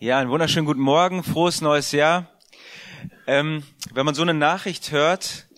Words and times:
Ja, 0.00 0.20
einen 0.20 0.30
wunderschönen 0.30 0.64
guten 0.64 0.80
Morgen, 0.80 1.24
frohes 1.24 1.60
neues 1.60 1.90
Jahr. 1.90 2.30
Ähm, 3.26 3.64
wenn 3.92 4.06
man 4.06 4.14
so 4.14 4.22
eine 4.22 4.32
Nachricht 4.32 4.92
hört, 4.92 5.48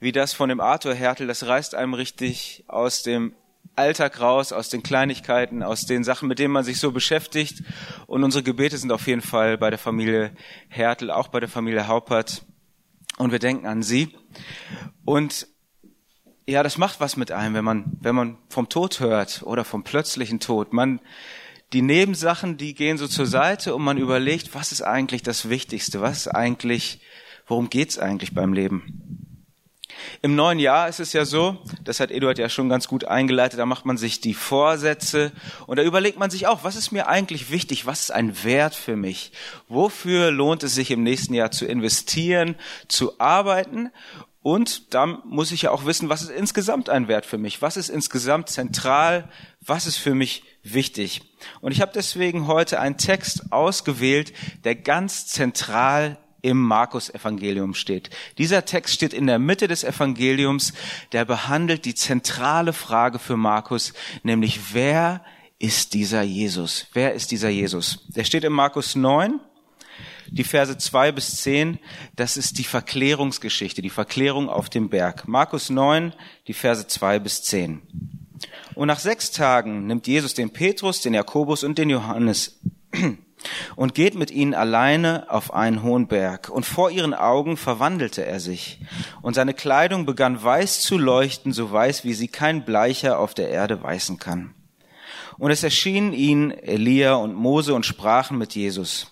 wie 0.00 0.10
das 0.10 0.32
von 0.32 0.48
dem 0.48 0.58
Arthur 0.58 0.94
Hertel, 0.94 1.28
das 1.28 1.46
reißt 1.46 1.76
einem 1.76 1.94
richtig 1.94 2.64
aus 2.66 3.04
dem 3.04 3.36
Alltag 3.76 4.20
raus, 4.20 4.52
aus 4.52 4.68
den 4.68 4.82
Kleinigkeiten, 4.82 5.62
aus 5.62 5.86
den 5.86 6.02
Sachen, 6.02 6.26
mit 6.26 6.40
denen 6.40 6.52
man 6.52 6.64
sich 6.64 6.80
so 6.80 6.90
beschäftigt. 6.90 7.62
Und 8.08 8.24
unsere 8.24 8.42
Gebete 8.42 8.76
sind 8.76 8.90
auf 8.90 9.06
jeden 9.06 9.22
Fall 9.22 9.56
bei 9.56 9.70
der 9.70 9.78
Familie 9.78 10.32
Hertel, 10.68 11.12
auch 11.12 11.28
bei 11.28 11.38
der 11.38 11.48
Familie 11.48 11.86
Haupert. 11.86 12.42
Und 13.16 13.30
wir 13.30 13.38
denken 13.38 13.68
an 13.68 13.84
sie. 13.84 14.12
Und 15.04 15.46
ja, 16.48 16.64
das 16.64 16.78
macht 16.78 16.98
was 16.98 17.16
mit 17.16 17.30
einem, 17.30 17.54
wenn 17.54 17.64
man, 17.64 17.96
wenn 18.00 18.16
man 18.16 18.38
vom 18.48 18.68
Tod 18.68 18.98
hört 18.98 19.44
oder 19.44 19.64
vom 19.64 19.84
plötzlichen 19.84 20.40
Tod. 20.40 20.72
Man, 20.72 21.00
die 21.72 21.82
Nebensachen, 21.82 22.56
die 22.56 22.74
gehen 22.74 22.98
so 22.98 23.06
zur 23.06 23.26
Seite 23.26 23.74
und 23.74 23.82
man 23.82 23.98
überlegt, 23.98 24.54
was 24.54 24.72
ist 24.72 24.82
eigentlich 24.82 25.22
das 25.22 25.48
Wichtigste? 25.48 26.00
Was 26.00 26.18
ist 26.18 26.28
eigentlich, 26.28 27.00
worum 27.46 27.68
geht's 27.68 27.98
eigentlich 27.98 28.34
beim 28.34 28.52
Leben? 28.52 29.24
Im 30.22 30.34
neuen 30.34 30.58
Jahr 30.58 30.88
ist 30.88 31.00
es 31.00 31.12
ja 31.12 31.24
so, 31.24 31.58
das 31.84 32.00
hat 32.00 32.10
Eduard 32.10 32.38
ja 32.38 32.48
schon 32.48 32.68
ganz 32.68 32.88
gut 32.88 33.04
eingeleitet, 33.04 33.58
da 33.58 33.66
macht 33.66 33.84
man 33.84 33.96
sich 33.96 34.20
die 34.20 34.34
Vorsätze 34.34 35.32
und 35.66 35.76
da 35.76 35.82
überlegt 35.82 36.18
man 36.18 36.30
sich 36.30 36.46
auch, 36.46 36.64
was 36.64 36.76
ist 36.76 36.92
mir 36.92 37.08
eigentlich 37.08 37.50
wichtig? 37.50 37.86
Was 37.86 38.00
ist 38.00 38.10
ein 38.12 38.44
Wert 38.44 38.74
für 38.74 38.96
mich? 38.96 39.32
Wofür 39.68 40.30
lohnt 40.30 40.62
es 40.62 40.74
sich 40.74 40.90
im 40.90 41.02
nächsten 41.02 41.34
Jahr 41.34 41.50
zu 41.50 41.66
investieren, 41.66 42.54
zu 42.86 43.18
arbeiten? 43.20 43.90
Und 44.42 44.94
da 44.94 45.06
muss 45.06 45.52
ich 45.52 45.62
ja 45.62 45.72
auch 45.72 45.84
wissen, 45.84 46.08
was 46.08 46.22
ist 46.22 46.30
insgesamt 46.30 46.88
ein 46.88 47.08
Wert 47.08 47.26
für 47.26 47.38
mich? 47.38 47.60
Was 47.60 47.76
ist 47.76 47.88
insgesamt 47.88 48.48
zentral? 48.48 49.28
Was 49.60 49.86
ist 49.86 49.98
für 49.98 50.14
mich 50.14 50.42
wichtig? 50.74 51.22
Und 51.60 51.72
ich 51.72 51.80
habe 51.80 51.92
deswegen 51.94 52.46
heute 52.46 52.80
einen 52.80 52.96
Text 52.96 53.52
ausgewählt, 53.52 54.32
der 54.64 54.74
ganz 54.74 55.26
zentral 55.26 56.18
im 56.42 56.60
Markus-Evangelium 56.60 57.74
steht. 57.74 58.10
Dieser 58.38 58.64
Text 58.64 58.94
steht 58.94 59.12
in 59.12 59.26
der 59.26 59.38
Mitte 59.38 59.68
des 59.68 59.84
Evangeliums, 59.84 60.72
der 61.12 61.24
behandelt 61.24 61.84
die 61.84 61.94
zentrale 61.94 62.72
Frage 62.72 63.18
für 63.18 63.36
Markus, 63.36 63.92
nämlich 64.22 64.72
wer 64.72 65.24
ist 65.58 65.94
dieser 65.94 66.22
Jesus? 66.22 66.86
Wer 66.92 67.14
ist 67.14 67.32
dieser 67.32 67.48
Jesus? 67.48 68.06
Der 68.08 68.24
steht 68.24 68.44
in 68.44 68.52
Markus 68.52 68.94
9 68.94 69.40
die 70.30 70.44
Verse 70.44 70.76
zwei 70.76 71.12
bis 71.12 71.36
zehn, 71.36 71.78
das 72.16 72.36
ist 72.36 72.58
die 72.58 72.64
Verklärungsgeschichte, 72.64 73.82
die 73.82 73.90
Verklärung 73.90 74.48
auf 74.48 74.68
dem 74.68 74.90
Berg. 74.90 75.26
Markus 75.26 75.70
9, 75.70 76.12
die 76.46 76.52
Verse 76.52 76.86
zwei 76.86 77.18
bis 77.18 77.42
zehn. 77.42 77.80
Und 78.78 78.86
nach 78.86 79.00
sechs 79.00 79.32
Tagen 79.32 79.88
nimmt 79.88 80.06
Jesus 80.06 80.34
den 80.34 80.50
Petrus, 80.50 81.00
den 81.00 81.12
Jakobus 81.12 81.64
und 81.64 81.78
den 81.78 81.90
Johannes 81.90 82.60
und 83.74 83.94
geht 83.96 84.14
mit 84.14 84.30
ihnen 84.30 84.54
alleine 84.54 85.28
auf 85.30 85.52
einen 85.52 85.82
hohen 85.82 86.06
Berg. 86.06 86.48
Und 86.48 86.64
vor 86.64 86.88
ihren 86.88 87.12
Augen 87.12 87.56
verwandelte 87.56 88.24
er 88.24 88.38
sich. 88.38 88.78
Und 89.20 89.34
seine 89.34 89.52
Kleidung 89.52 90.06
begann 90.06 90.40
weiß 90.40 90.80
zu 90.82 90.96
leuchten, 90.96 91.52
so 91.52 91.72
weiß, 91.72 92.04
wie 92.04 92.14
sie 92.14 92.28
kein 92.28 92.64
Bleicher 92.64 93.18
auf 93.18 93.34
der 93.34 93.48
Erde 93.48 93.82
weißen 93.82 94.20
kann. 94.20 94.54
Und 95.38 95.50
es 95.50 95.64
erschienen 95.64 96.12
ihnen 96.12 96.52
Elia 96.52 97.16
und 97.16 97.34
Mose 97.34 97.74
und 97.74 97.84
sprachen 97.84 98.38
mit 98.38 98.54
Jesus. 98.54 99.08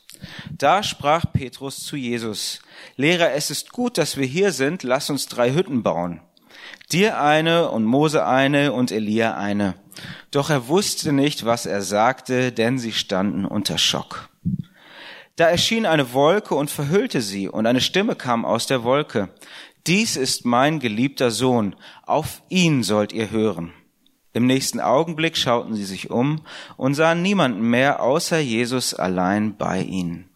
Da 0.57 0.85
sprach 0.85 1.25
Petrus 1.33 1.83
zu 1.83 1.97
Jesus, 1.97 2.61
Lehrer, 2.95 3.33
es 3.33 3.51
ist 3.51 3.73
gut, 3.73 3.99
dass 3.99 4.17
wir 4.17 4.27
hier 4.27 4.53
sind, 4.53 4.85
lass 4.85 5.11
uns 5.11 5.27
drei 5.27 5.53
Hütten 5.53 5.83
bauen. 5.83 6.21
Dir 6.93 7.21
eine 7.21 7.71
und 7.71 7.85
Mose 7.85 8.25
eine 8.25 8.73
und 8.73 8.93
Elia 8.93 9.37
eine. 9.37 9.75
Doch 10.31 10.51
er 10.51 10.69
wusste 10.69 11.13
nicht, 11.13 11.45
was 11.45 11.67
er 11.67 11.83
sagte, 11.83 12.53
denn 12.53 12.79
sie 12.79 12.93
standen 12.93 13.45
unter 13.45 13.79
Schock. 13.79 14.29
Da 15.35 15.49
erschien 15.49 15.85
eine 15.85 16.13
Wolke 16.13 16.55
und 16.55 16.71
verhüllte 16.71 17.21
sie, 17.21 17.49
und 17.49 17.67
eine 17.67 17.81
Stimme 17.81 18.15
kam 18.15 18.45
aus 18.45 18.67
der 18.67 18.85
Wolke. 18.85 19.29
Dies 19.87 20.17
ist 20.17 20.45
mein 20.45 20.79
geliebter 20.79 21.31
Sohn, 21.31 21.77
auf 22.07 22.43
ihn 22.49 22.83
sollt 22.83 23.13
ihr 23.13 23.31
hören. 23.31 23.73
Im 24.33 24.47
nächsten 24.47 24.81
Augenblick 24.81 25.37
schauten 25.37 25.75
sie 25.75 25.85
sich 25.85 26.11
um 26.11 26.43
und 26.77 26.95
sahen 26.95 27.23
niemanden 27.23 27.63
mehr 27.63 28.03
außer 28.03 28.39
Jesus 28.39 28.95
allein 28.95 29.57
bei 29.57 29.81
ihnen. 29.81 30.29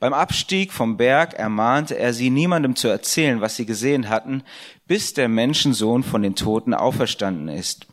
Beim 0.00 0.12
Abstieg 0.12 0.72
vom 0.72 0.96
Berg 0.96 1.34
ermahnte 1.34 1.98
er 1.98 2.12
sie, 2.12 2.30
niemandem 2.30 2.76
zu 2.76 2.88
erzählen, 2.88 3.40
was 3.40 3.56
sie 3.56 3.66
gesehen 3.66 4.08
hatten, 4.08 4.42
bis 4.86 5.14
der 5.14 5.28
Menschensohn 5.28 6.02
von 6.02 6.22
den 6.22 6.34
Toten 6.34 6.74
auferstanden 6.74 7.48
ist. 7.48 7.86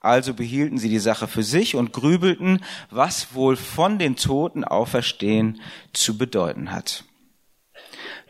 Also 0.00 0.32
behielten 0.32 0.78
sie 0.78 0.88
die 0.88 0.98
Sache 0.98 1.28
für 1.28 1.42
sich 1.42 1.76
und 1.76 1.92
grübelten, 1.92 2.64
was 2.90 3.34
wohl 3.34 3.56
von 3.56 3.98
den 3.98 4.16
Toten 4.16 4.64
auferstehen 4.64 5.60
zu 5.92 6.16
bedeuten 6.16 6.72
hat. 6.72 7.04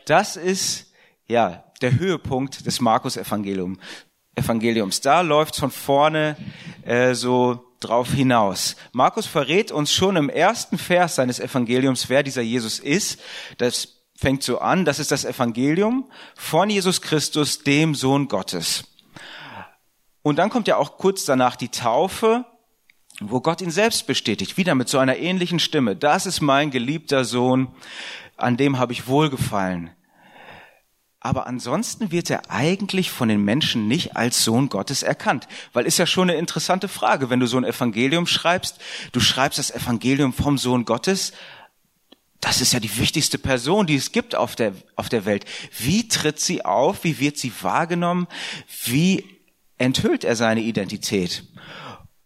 Das 0.05 0.35
ist, 0.35 0.91
ja, 1.27 1.63
der 1.81 1.97
Höhepunkt 1.97 2.65
des 2.65 2.81
Markus-Evangeliums. 2.81 3.79
Evangeliums. 4.35 5.01
Da 5.01 5.21
läuft 5.21 5.55
von 5.55 5.71
vorne 5.71 6.35
äh, 6.83 7.13
so 7.13 7.70
drauf 7.81 8.11
hinaus. 8.11 8.75
Markus 8.93 9.25
verrät 9.25 9.71
uns 9.71 9.93
schon 9.93 10.15
im 10.15 10.29
ersten 10.29 10.77
Vers 10.77 11.15
seines 11.15 11.39
Evangeliums, 11.39 12.09
wer 12.09 12.23
dieser 12.23 12.41
Jesus 12.41 12.79
ist. 12.79 13.19
Das 13.57 13.97
fängt 14.15 14.43
so 14.43 14.59
an, 14.59 14.85
das 14.85 14.99
ist 14.99 15.11
das 15.11 15.25
Evangelium 15.25 16.09
von 16.35 16.69
Jesus 16.69 17.01
Christus, 17.01 17.63
dem 17.63 17.95
Sohn 17.95 18.27
Gottes. 18.27 18.83
Und 20.21 20.37
dann 20.37 20.49
kommt 20.49 20.67
ja 20.67 20.77
auch 20.77 20.97
kurz 20.97 21.25
danach 21.25 21.55
die 21.55 21.69
Taufe, 21.69 22.45
wo 23.19 23.41
Gott 23.41 23.61
ihn 23.61 23.71
selbst 23.71 24.07
bestätigt, 24.07 24.57
wieder 24.57 24.75
mit 24.75 24.89
so 24.89 24.99
einer 24.99 25.17
ähnlichen 25.17 25.59
Stimme. 25.59 25.95
Das 25.95 26.25
ist 26.25 26.41
mein 26.41 26.71
geliebter 26.71 27.25
Sohn, 27.25 27.69
an 28.37 28.57
dem 28.57 28.77
habe 28.79 28.93
ich 28.93 29.07
wohlgefallen. 29.07 29.91
Aber 31.23 31.45
ansonsten 31.45 32.11
wird 32.11 32.31
er 32.31 32.49
eigentlich 32.49 33.11
von 33.11 33.29
den 33.29 33.43
Menschen 33.43 33.87
nicht 33.87 34.17
als 34.17 34.43
Sohn 34.43 34.69
Gottes 34.69 35.03
erkannt. 35.03 35.47
Weil 35.71 35.85
ist 35.85 35.99
ja 35.99 36.07
schon 36.07 36.29
eine 36.29 36.39
interessante 36.39 36.87
Frage, 36.87 37.29
wenn 37.29 37.39
du 37.39 37.45
so 37.45 37.57
ein 37.57 37.63
Evangelium 37.63 38.25
schreibst, 38.25 38.79
du 39.11 39.19
schreibst 39.19 39.59
das 39.59 39.69
Evangelium 39.69 40.33
vom 40.33 40.57
Sohn 40.57 40.83
Gottes, 40.83 41.31
das 42.39 42.59
ist 42.59 42.73
ja 42.73 42.79
die 42.79 42.97
wichtigste 42.97 43.37
Person, 43.37 43.85
die 43.85 43.95
es 43.95 44.11
gibt 44.11 44.33
auf 44.33 44.55
der, 44.55 44.73
auf 44.95 45.09
der 45.09 45.25
Welt. 45.25 45.45
Wie 45.77 46.07
tritt 46.07 46.39
sie 46.39 46.65
auf? 46.65 47.03
Wie 47.03 47.19
wird 47.19 47.37
sie 47.37 47.53
wahrgenommen? 47.61 48.27
Wie 48.85 49.23
enthüllt 49.77 50.23
er 50.23 50.35
seine 50.35 50.61
Identität? 50.61 51.43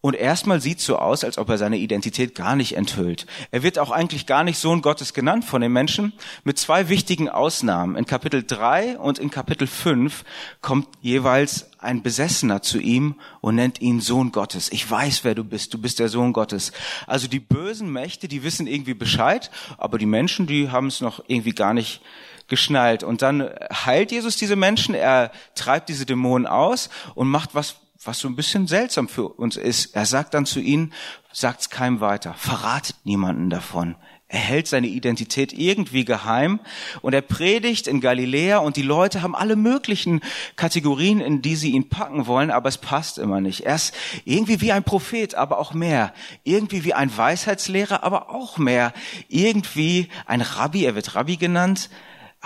Und 0.05 0.13
erstmal 0.13 0.61
sieht 0.61 0.81
so 0.81 0.99
aus, 0.99 1.23
als 1.23 1.39
ob 1.39 1.49
er 1.49 1.57
seine 1.57 1.77
Identität 1.77 2.35
gar 2.35 2.55
nicht 2.55 2.77
enthüllt. 2.77 3.25
Er 3.49 3.63
wird 3.63 3.79
auch 3.79 3.89
eigentlich 3.89 4.27
gar 4.27 4.43
nicht 4.43 4.59
Sohn 4.59 4.83
Gottes 4.83 5.15
genannt 5.15 5.45
von 5.45 5.61
den 5.61 5.71
Menschen, 5.71 6.13
mit 6.43 6.59
zwei 6.59 6.89
wichtigen 6.89 7.27
Ausnahmen. 7.27 7.95
In 7.95 8.05
Kapitel 8.05 8.43
3 8.43 8.99
und 8.99 9.17
in 9.17 9.31
Kapitel 9.31 9.65
5 9.65 10.23
kommt 10.61 10.87
jeweils 11.01 11.71
ein 11.79 12.03
Besessener 12.03 12.61
zu 12.61 12.77
ihm 12.77 13.15
und 13.41 13.55
nennt 13.55 13.81
ihn 13.81 13.99
Sohn 13.99 14.31
Gottes. 14.31 14.71
Ich 14.71 14.87
weiß, 14.87 15.23
wer 15.23 15.33
du 15.33 15.43
bist. 15.43 15.73
Du 15.73 15.81
bist 15.81 15.97
der 15.97 16.09
Sohn 16.09 16.33
Gottes. 16.33 16.71
Also 17.07 17.27
die 17.27 17.39
bösen 17.39 17.91
Mächte, 17.91 18.27
die 18.27 18.43
wissen 18.43 18.67
irgendwie 18.67 18.93
Bescheid, 18.93 19.49
aber 19.79 19.97
die 19.97 20.05
Menschen, 20.05 20.45
die 20.45 20.69
haben 20.69 20.85
es 20.85 21.01
noch 21.01 21.23
irgendwie 21.25 21.53
gar 21.53 21.73
nicht 21.73 22.01
geschnallt. 22.47 23.03
Und 23.03 23.23
dann 23.23 23.49
heilt 23.73 24.11
Jesus 24.11 24.37
diese 24.37 24.55
Menschen, 24.55 24.93
er 24.93 25.31
treibt 25.55 25.89
diese 25.89 26.05
Dämonen 26.05 26.45
aus 26.45 26.91
und 27.15 27.27
macht 27.27 27.55
was 27.55 27.77
was 28.05 28.19
so 28.19 28.27
ein 28.27 28.35
bisschen 28.35 28.67
seltsam 28.67 29.07
für 29.07 29.29
uns 29.29 29.57
ist. 29.57 29.95
Er 29.95 30.05
sagt 30.05 30.33
dann 30.33 30.45
zu 30.45 30.59
ihnen, 30.59 30.93
sagt's 31.31 31.69
keinem 31.69 31.99
weiter, 31.99 32.33
verratet 32.35 32.95
niemanden 33.03 33.49
davon. 33.49 33.95
Er 34.27 34.39
hält 34.39 34.67
seine 34.67 34.87
Identität 34.87 35.53
irgendwie 35.53 36.03
geheim 36.03 36.59
und 37.01 37.13
er 37.13 37.21
predigt 37.21 37.87
in 37.87 38.01
Galiläa 38.01 38.57
und 38.57 38.75
die 38.75 38.81
Leute 38.81 39.21
haben 39.21 39.35
alle 39.35 39.55
möglichen 39.55 40.19
Kategorien, 40.55 41.19
in 41.19 41.43
die 41.43 41.55
sie 41.55 41.71
ihn 41.71 41.89
packen 41.89 42.25
wollen, 42.25 42.49
aber 42.49 42.67
es 42.67 42.79
passt 42.79 43.19
immer 43.19 43.39
nicht. 43.39 43.61
Er 43.61 43.75
ist 43.75 43.93
irgendwie 44.25 44.61
wie 44.61 44.71
ein 44.71 44.83
Prophet, 44.83 45.35
aber 45.35 45.59
auch 45.59 45.75
mehr. 45.75 46.11
Irgendwie 46.43 46.83
wie 46.83 46.95
ein 46.95 47.15
Weisheitslehrer, 47.15 48.03
aber 48.03 48.31
auch 48.31 48.57
mehr. 48.57 48.93
Irgendwie 49.27 50.09
ein 50.25 50.41
Rabbi, 50.41 50.85
er 50.85 50.95
wird 50.95 51.13
Rabbi 51.13 51.37
genannt, 51.37 51.91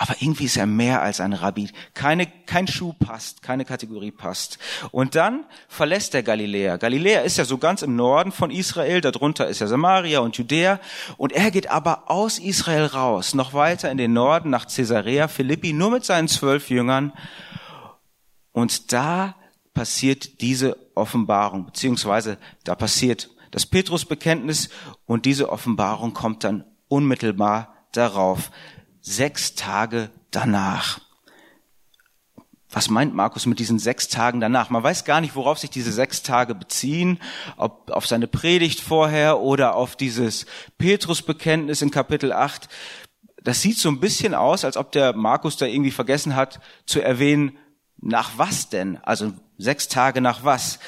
aber 0.00 0.16
irgendwie 0.20 0.44
ist 0.44 0.56
er 0.56 0.64
mehr 0.64 1.02
als 1.02 1.20
ein 1.20 1.34
Rabbi. 1.34 1.68
Keine, 1.92 2.26
kein 2.26 2.66
Schuh 2.66 2.94
passt, 2.94 3.42
keine 3.42 3.66
Kategorie 3.66 4.10
passt. 4.10 4.58
Und 4.92 5.14
dann 5.14 5.44
verlässt 5.68 6.14
er 6.14 6.22
Galiläa. 6.22 6.78
Galiläa 6.78 7.20
ist 7.20 7.36
ja 7.36 7.44
so 7.44 7.58
ganz 7.58 7.82
im 7.82 7.96
Norden 7.96 8.32
von 8.32 8.50
Israel, 8.50 9.02
darunter 9.02 9.46
ist 9.46 9.58
ja 9.58 9.66
Samaria 9.66 10.20
und 10.20 10.38
Judäa. 10.38 10.80
Und 11.18 11.32
er 11.32 11.50
geht 11.50 11.70
aber 11.70 12.10
aus 12.10 12.38
Israel 12.38 12.86
raus, 12.86 13.34
noch 13.34 13.52
weiter 13.52 13.90
in 13.90 13.98
den 13.98 14.14
Norden 14.14 14.48
nach 14.48 14.66
Caesarea 14.68 15.28
Philippi, 15.28 15.74
nur 15.74 15.90
mit 15.90 16.06
seinen 16.06 16.28
zwölf 16.28 16.70
Jüngern. 16.70 17.12
Und 18.52 18.94
da 18.94 19.34
passiert 19.74 20.40
diese 20.40 20.78
Offenbarung, 20.94 21.66
beziehungsweise 21.66 22.38
da 22.64 22.74
passiert 22.74 23.28
das 23.50 23.66
Petrusbekenntnis 23.66 24.70
und 25.04 25.26
diese 25.26 25.52
Offenbarung 25.52 26.14
kommt 26.14 26.42
dann 26.42 26.64
unmittelbar 26.88 27.74
darauf 27.92 28.50
sechs 29.00 29.54
Tage 29.54 30.10
danach. 30.30 31.00
was 32.72 32.88
meint 32.88 33.14
Markus 33.14 33.46
mit 33.46 33.58
diesen 33.58 33.80
sechs 33.80 34.08
Tagen 34.08 34.40
danach? 34.40 34.70
Man 34.70 34.82
weiß 34.82 35.04
gar 35.04 35.20
nicht, 35.20 35.34
worauf 35.34 35.58
sich 35.58 35.70
diese 35.70 35.90
sechs 35.90 36.22
Tage 36.22 36.54
beziehen, 36.54 37.18
ob 37.56 37.90
auf 37.90 38.06
seine 38.06 38.28
Predigt 38.28 38.80
vorher 38.80 39.40
oder 39.40 39.74
auf 39.74 39.96
dieses 39.96 40.46
Petrusbekenntnis 40.78 41.82
in 41.82 41.90
Kapitel 41.90 42.32
8. 42.32 42.68
Das 43.42 43.60
sieht 43.60 43.78
so 43.78 43.88
ein 43.88 43.98
bisschen 43.98 44.34
aus, 44.34 44.64
als 44.64 44.76
ob 44.76 44.92
der 44.92 45.14
Markus 45.14 45.56
da 45.56 45.66
irgendwie 45.66 45.90
vergessen 45.90 46.36
hat 46.36 46.60
zu 46.86 47.00
erwähnen, 47.00 47.58
nach 48.00 48.30
was 48.36 48.68
denn? 48.68 48.98
Also 48.98 49.32
sechs 49.60 49.88
Tage 49.88 50.20
nach 50.20 50.44
was? 50.44 50.78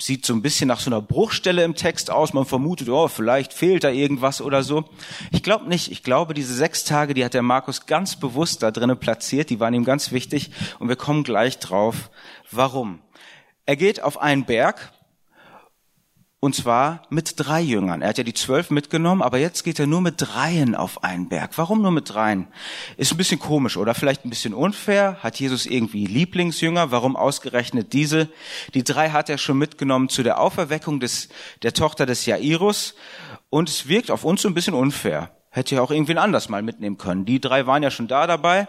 Sieht 0.00 0.26
so 0.26 0.34
ein 0.34 0.42
bisschen 0.42 0.68
nach 0.68 0.80
so 0.80 0.90
einer 0.90 1.00
Bruchstelle 1.00 1.62
im 1.62 1.74
Text 1.74 2.10
aus. 2.10 2.32
Man 2.32 2.44
vermutet, 2.44 2.88
oh, 2.88 3.08
vielleicht 3.08 3.52
fehlt 3.52 3.84
da 3.84 3.90
irgendwas 3.90 4.40
oder 4.40 4.62
so. 4.62 4.84
Ich 5.30 5.42
glaube 5.42 5.68
nicht. 5.68 5.92
Ich 5.92 6.02
glaube, 6.02 6.34
diese 6.34 6.54
sechs 6.54 6.84
Tage, 6.84 7.14
die 7.14 7.24
hat 7.24 7.34
der 7.34 7.42
Markus 7.42 7.86
ganz 7.86 8.16
bewusst 8.16 8.62
da 8.62 8.70
drinnen 8.70 8.98
platziert. 8.98 9.50
Die 9.50 9.60
waren 9.60 9.74
ihm 9.74 9.84
ganz 9.84 10.10
wichtig. 10.10 10.50
Und 10.78 10.88
wir 10.88 10.96
kommen 10.96 11.22
gleich 11.22 11.58
drauf. 11.58 12.10
Warum? 12.50 13.00
Er 13.64 13.76
geht 13.76 14.02
auf 14.02 14.20
einen 14.20 14.44
Berg 14.44 14.92
und 16.44 16.56
zwar 16.56 17.02
mit 17.08 17.34
drei 17.36 17.60
Jüngern. 17.60 18.02
Er 18.02 18.08
hat 18.08 18.18
ja 18.18 18.24
die 18.24 18.34
zwölf 18.34 18.70
mitgenommen, 18.70 19.22
aber 19.22 19.38
jetzt 19.38 19.62
geht 19.62 19.78
er 19.78 19.86
nur 19.86 20.00
mit 20.00 20.16
dreien 20.18 20.74
auf 20.74 21.04
einen 21.04 21.28
Berg. 21.28 21.52
Warum 21.54 21.82
nur 21.82 21.92
mit 21.92 22.12
dreien? 22.12 22.48
Ist 22.96 23.12
ein 23.12 23.16
bisschen 23.16 23.38
komisch 23.38 23.76
oder 23.76 23.94
vielleicht 23.94 24.24
ein 24.24 24.30
bisschen 24.30 24.52
unfair. 24.52 25.18
Hat 25.22 25.38
Jesus 25.38 25.66
irgendwie 25.66 26.04
Lieblingsjünger? 26.04 26.90
Warum 26.90 27.14
ausgerechnet 27.14 27.92
diese? 27.92 28.28
Die 28.74 28.82
drei 28.82 29.10
hat 29.10 29.30
er 29.30 29.38
schon 29.38 29.56
mitgenommen 29.56 30.08
zu 30.08 30.24
der 30.24 30.40
Auferweckung 30.40 30.98
des, 30.98 31.28
der 31.62 31.74
Tochter 31.74 32.06
des 32.06 32.26
Jairus. 32.26 32.96
Und 33.48 33.68
es 33.68 33.86
wirkt 33.86 34.10
auf 34.10 34.24
uns 34.24 34.42
so 34.42 34.48
ein 34.48 34.54
bisschen 34.54 34.74
unfair. 34.74 35.30
Hätte 35.50 35.76
ja 35.76 35.80
auch 35.80 35.92
irgendwen 35.92 36.18
anders 36.18 36.48
mal 36.48 36.62
mitnehmen 36.62 36.98
können. 36.98 37.24
Die 37.24 37.40
drei 37.40 37.68
waren 37.68 37.84
ja 37.84 37.92
schon 37.92 38.08
da 38.08 38.26
dabei 38.26 38.66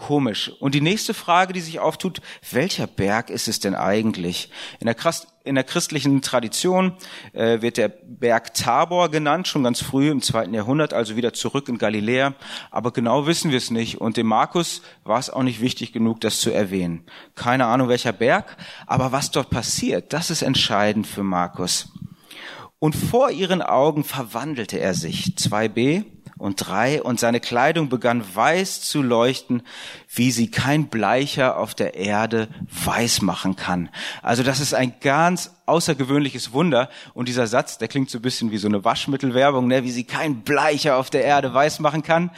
komisch. 0.00 0.50
Und 0.60 0.74
die 0.74 0.80
nächste 0.80 1.14
Frage, 1.14 1.52
die 1.52 1.60
sich 1.60 1.78
auftut, 1.78 2.20
welcher 2.50 2.86
Berg 2.86 3.30
ist 3.30 3.48
es 3.48 3.60
denn 3.60 3.74
eigentlich? 3.74 4.50
In 4.80 4.86
der, 4.86 4.96
in 5.42 5.54
der 5.54 5.64
christlichen 5.64 6.20
Tradition 6.22 6.92
äh, 7.32 7.62
wird 7.62 7.76
der 7.76 7.88
Berg 7.88 8.54
Tabor 8.54 9.10
genannt, 9.10 9.48
schon 9.48 9.64
ganz 9.64 9.80
früh 9.80 10.10
im 10.10 10.20
zweiten 10.20 10.52
Jahrhundert, 10.52 10.92
also 10.92 11.16
wieder 11.16 11.32
zurück 11.32 11.68
in 11.68 11.78
Galiläa. 11.78 12.34
Aber 12.70 12.92
genau 12.92 13.26
wissen 13.26 13.50
wir 13.50 13.58
es 13.58 13.70
nicht. 13.70 14.00
Und 14.00 14.16
dem 14.16 14.26
Markus 14.26 14.82
war 15.04 15.18
es 15.18 15.30
auch 15.30 15.42
nicht 15.42 15.60
wichtig 15.60 15.92
genug, 15.92 16.20
das 16.20 16.40
zu 16.40 16.50
erwähnen. 16.50 17.04
Keine 17.34 17.66
Ahnung, 17.66 17.88
welcher 17.88 18.12
Berg, 18.12 18.56
aber 18.86 19.12
was 19.12 19.30
dort 19.30 19.50
passiert, 19.50 20.12
das 20.12 20.30
ist 20.30 20.42
entscheidend 20.42 21.06
für 21.06 21.22
Markus. 21.22 21.88
Und 22.78 22.94
vor 22.96 23.30
ihren 23.30 23.60
Augen 23.60 24.04
verwandelte 24.04 24.78
er 24.80 24.94
sich. 24.94 25.34
2b 25.36 26.04
und 26.40 26.56
drei 26.56 27.02
und 27.02 27.20
seine 27.20 27.38
Kleidung 27.38 27.90
begann 27.90 28.24
weiß 28.34 28.80
zu 28.80 29.02
leuchten, 29.02 29.62
wie 30.08 30.30
sie 30.30 30.50
kein 30.50 30.88
Bleicher 30.88 31.58
auf 31.58 31.74
der 31.74 31.94
Erde 31.94 32.48
weiß 32.84 33.20
machen 33.20 33.56
kann. 33.56 33.90
Also 34.22 34.42
das 34.42 34.58
ist 34.58 34.72
ein 34.72 34.94
ganz 35.00 35.54
außergewöhnliches 35.66 36.52
Wunder 36.52 36.88
und 37.12 37.28
dieser 37.28 37.46
Satz, 37.46 37.76
der 37.76 37.88
klingt 37.88 38.08
so 38.08 38.18
ein 38.18 38.22
bisschen 38.22 38.50
wie 38.50 38.56
so 38.56 38.68
eine 38.68 38.84
Waschmittelwerbung, 38.84 39.66
ne? 39.66 39.84
wie 39.84 39.90
sie 39.90 40.04
kein 40.04 40.40
Bleicher 40.40 40.96
auf 40.96 41.10
der 41.10 41.24
Erde 41.24 41.52
weiß 41.52 41.78
machen 41.80 42.02
kann. 42.02 42.30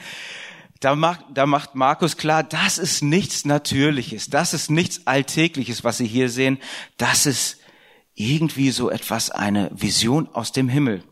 Da 0.80 0.96
macht, 0.96 1.20
da 1.32 1.46
macht 1.46 1.76
Markus 1.76 2.16
klar, 2.16 2.42
das 2.42 2.78
ist 2.78 3.02
nichts 3.02 3.44
Natürliches, 3.44 4.30
das 4.30 4.52
ist 4.52 4.68
nichts 4.68 5.06
Alltägliches, 5.06 5.84
was 5.84 5.98
Sie 5.98 6.08
hier 6.08 6.28
sehen, 6.28 6.58
das 6.96 7.24
ist 7.24 7.58
irgendwie 8.16 8.72
so 8.72 8.90
etwas, 8.90 9.30
eine 9.30 9.70
Vision 9.72 10.28
aus 10.32 10.50
dem 10.50 10.68
Himmel. 10.68 11.04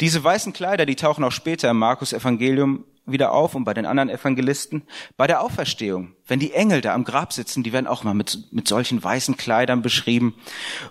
Diese 0.00 0.22
weißen 0.22 0.52
Kleider, 0.52 0.86
die 0.86 0.96
tauchen 0.96 1.24
auch 1.24 1.32
später 1.32 1.70
im 1.70 1.78
Markus 1.78 2.12
Evangelium 2.12 2.84
wieder 3.04 3.32
auf 3.32 3.54
und 3.54 3.64
bei 3.64 3.74
den 3.74 3.86
anderen 3.86 4.10
Evangelisten. 4.10 4.82
Bei 5.16 5.26
der 5.26 5.42
Auferstehung, 5.42 6.14
wenn 6.26 6.40
die 6.40 6.52
Engel 6.52 6.80
da 6.80 6.94
am 6.94 7.04
Grab 7.04 7.32
sitzen, 7.32 7.62
die 7.62 7.72
werden 7.72 7.86
auch 7.86 8.04
mal 8.04 8.14
mit, 8.14 8.52
mit 8.52 8.68
solchen 8.68 9.02
weißen 9.02 9.36
Kleidern 9.36 9.82
beschrieben. 9.82 10.34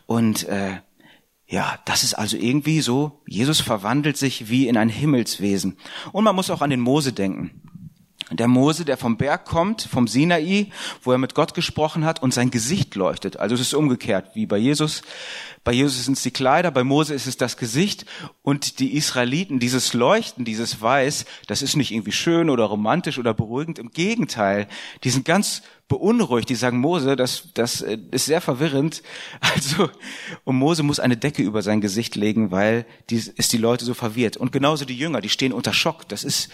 Und 0.06 0.48
äh, 0.48 0.78
ja, 1.46 1.80
das 1.86 2.04
ist 2.04 2.16
also 2.16 2.36
irgendwie 2.36 2.82
so, 2.82 3.22
Jesus 3.26 3.62
verwandelt 3.62 4.18
sich 4.18 4.50
wie 4.50 4.68
in 4.68 4.76
ein 4.76 4.90
Himmelswesen. 4.90 5.78
Und 6.12 6.24
man 6.24 6.36
muss 6.36 6.50
auch 6.50 6.62
an 6.62 6.70
den 6.70 6.82
Mose 6.82 7.14
denken. 7.14 7.62
Der 8.32 8.48
Mose, 8.48 8.84
der 8.84 8.98
vom 8.98 9.16
Berg 9.16 9.46
kommt, 9.46 9.84
vom 9.84 10.08
Sinai, 10.08 10.70
wo 11.02 11.14
er 11.14 11.18
mit 11.18 11.34
Gott 11.34 11.54
gesprochen 11.54 12.04
hat 12.04 12.22
und 12.22 12.34
sein 12.34 12.52
Gesicht 12.52 12.96
leuchtet. 12.96 13.38
Also 13.38 13.56
es 13.56 13.62
ist 13.62 13.74
umgekehrt, 13.74 14.32
wie 14.34 14.46
bei 14.46 14.58
Jesus. 14.58 15.02
Bei 15.64 15.72
Jesus 15.72 16.06
sind 16.06 16.18
es 16.18 16.24
die 16.24 16.32
Kleider, 16.32 16.72
bei 16.72 16.84
Mose 16.84 17.14
ist 17.14 17.28
es 17.28 17.38
das 17.38 17.58
Gesicht 17.58 18.06
und 18.42 18.80
die 18.80 18.96
Israeliten, 18.96 19.60
dieses 19.60 19.94
Leuchten, 19.94 20.46
dieses 20.46 20.82
Weiß, 20.82 21.26
das 21.48 21.62
ist 21.62 21.76
nicht 21.76 21.92
irgendwie 21.92 22.12
schön 22.12 22.50
oder 22.50 22.66
romantisch 22.66 23.18
oder 23.18 23.34
beruhigend. 23.34 23.80
Im 23.80 23.92
Gegenteil, 23.92 24.68
die 25.04 25.10
sind 25.10 25.26
ganz 25.26 25.64
beunruhigt. 25.88 26.50
Die 26.50 26.56
sagen, 26.56 26.80
Mose, 26.80 27.16
das, 27.16 27.50
das 27.54 27.82
äh, 27.82 27.98
ist 28.12 28.26
sehr 28.26 28.42
verwirrend. 28.42 29.04
Also, 29.40 29.90
und 30.44 30.58
Mose 30.58 30.84
muss 30.84 31.00
eine 31.00 31.18
Decke 31.18 31.42
über 31.42 31.62
sein 31.62 31.82
Gesicht 31.82 32.16
legen, 32.16 32.52
weil 32.52 32.86
die, 33.10 33.16
ist 33.16 33.54
die 33.54 33.58
Leute 33.58 33.86
so 33.86 33.94
verwirrt. 33.94 34.38
Und 34.38 34.52
genauso 34.52 34.86
die 34.86 34.98
Jünger, 34.98 35.22
die 35.22 35.30
stehen 35.30 35.54
unter 35.54 35.74
Schock. 35.74 36.08
Das 36.08 36.24
ist, 36.24 36.50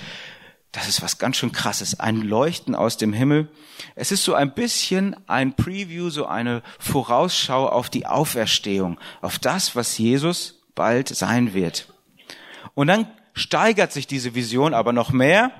das 0.74 0.88
ist 0.88 1.04
was 1.04 1.20
ganz 1.20 1.38
schön 1.38 1.52
krasses. 1.52 2.00
Ein 2.00 2.22
Leuchten 2.22 2.74
aus 2.74 2.98
dem 2.98 3.14
Himmel. 3.14 3.48
Es 3.96 4.12
ist 4.12 4.24
so 4.24 4.34
ein 4.34 4.54
bisschen 4.54 5.16
ein 5.28 5.56
Preview, 5.56 6.10
so 6.10 6.26
eine 6.26 6.64
Vorausschau 6.80 7.70
auf 7.70 7.90
die 7.90 8.08
Auferstehung, 8.08 9.00
auf 9.22 9.38
das, 9.38 9.76
was 9.76 9.98
Jesus 10.00 10.64
bald 10.74 11.10
sein 11.10 11.54
wird. 11.54 11.94
Und 12.74 12.88
dann 12.88 13.08
steigert 13.34 13.92
sich 13.92 14.06
diese 14.06 14.36
Vision 14.36 14.74
aber 14.74 14.94
noch 14.94 15.12
mehr. 15.12 15.52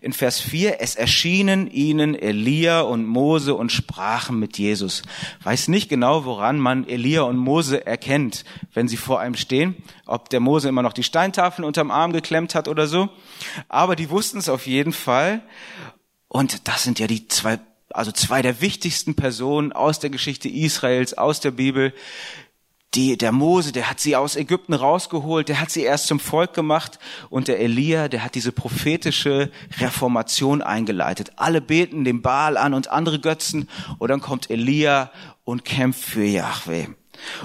In 0.00 0.12
Vers 0.12 0.40
4, 0.40 0.80
es 0.80 0.96
erschienen 0.96 1.70
ihnen 1.70 2.14
Elia 2.14 2.80
und 2.80 3.06
Mose 3.06 3.54
und 3.54 3.70
sprachen 3.70 4.38
mit 4.38 4.58
Jesus. 4.58 5.02
Weiß 5.44 5.68
nicht 5.68 5.88
genau, 5.88 6.24
woran 6.24 6.58
man 6.58 6.88
Elia 6.88 7.22
und 7.22 7.36
Mose 7.36 7.86
erkennt, 7.86 8.44
wenn 8.74 8.88
sie 8.88 8.96
vor 8.96 9.20
einem 9.20 9.36
stehen, 9.36 9.76
ob 10.06 10.28
der 10.28 10.40
Mose 10.40 10.68
immer 10.68 10.82
noch 10.82 10.92
die 10.92 11.04
Steintafeln 11.04 11.64
unterm 11.64 11.90
Arm 11.92 12.12
geklemmt 12.12 12.54
hat 12.54 12.66
oder 12.66 12.88
so. 12.88 13.08
Aber 13.68 13.94
die 13.94 14.10
wussten 14.10 14.38
es 14.38 14.48
auf 14.48 14.66
jeden 14.66 14.92
Fall. 14.92 15.42
Und 16.26 16.66
das 16.66 16.82
sind 16.82 16.98
ja 16.98 17.06
die 17.06 17.28
zwei, 17.28 17.60
also 17.90 18.10
zwei 18.10 18.42
der 18.42 18.60
wichtigsten 18.60 19.14
Personen 19.14 19.72
aus 19.72 20.00
der 20.00 20.10
Geschichte 20.10 20.48
Israels, 20.48 21.14
aus 21.14 21.38
der 21.38 21.52
Bibel, 21.52 21.92
die, 22.94 23.16
der 23.16 23.30
Mose, 23.30 23.70
der 23.72 23.88
hat 23.88 24.00
sie 24.00 24.16
aus 24.16 24.34
Ägypten 24.34 24.74
rausgeholt, 24.74 25.48
der 25.48 25.60
hat 25.60 25.70
sie 25.70 25.82
erst 25.82 26.08
zum 26.08 26.18
Volk 26.18 26.54
gemacht 26.54 26.98
und 27.28 27.46
der 27.46 27.60
Elia, 27.60 28.08
der 28.08 28.24
hat 28.24 28.34
diese 28.34 28.50
prophetische 28.50 29.50
Reformation 29.78 30.60
eingeleitet. 30.60 31.32
Alle 31.36 31.60
beten 31.60 32.04
den 32.04 32.20
Baal 32.20 32.56
an 32.56 32.74
und 32.74 32.88
andere 32.88 33.20
Götzen 33.20 33.68
und 33.98 34.08
dann 34.08 34.20
kommt 34.20 34.50
Elia 34.50 35.12
und 35.44 35.64
kämpft 35.64 36.02
für 36.02 36.24
Yahweh. 36.24 36.88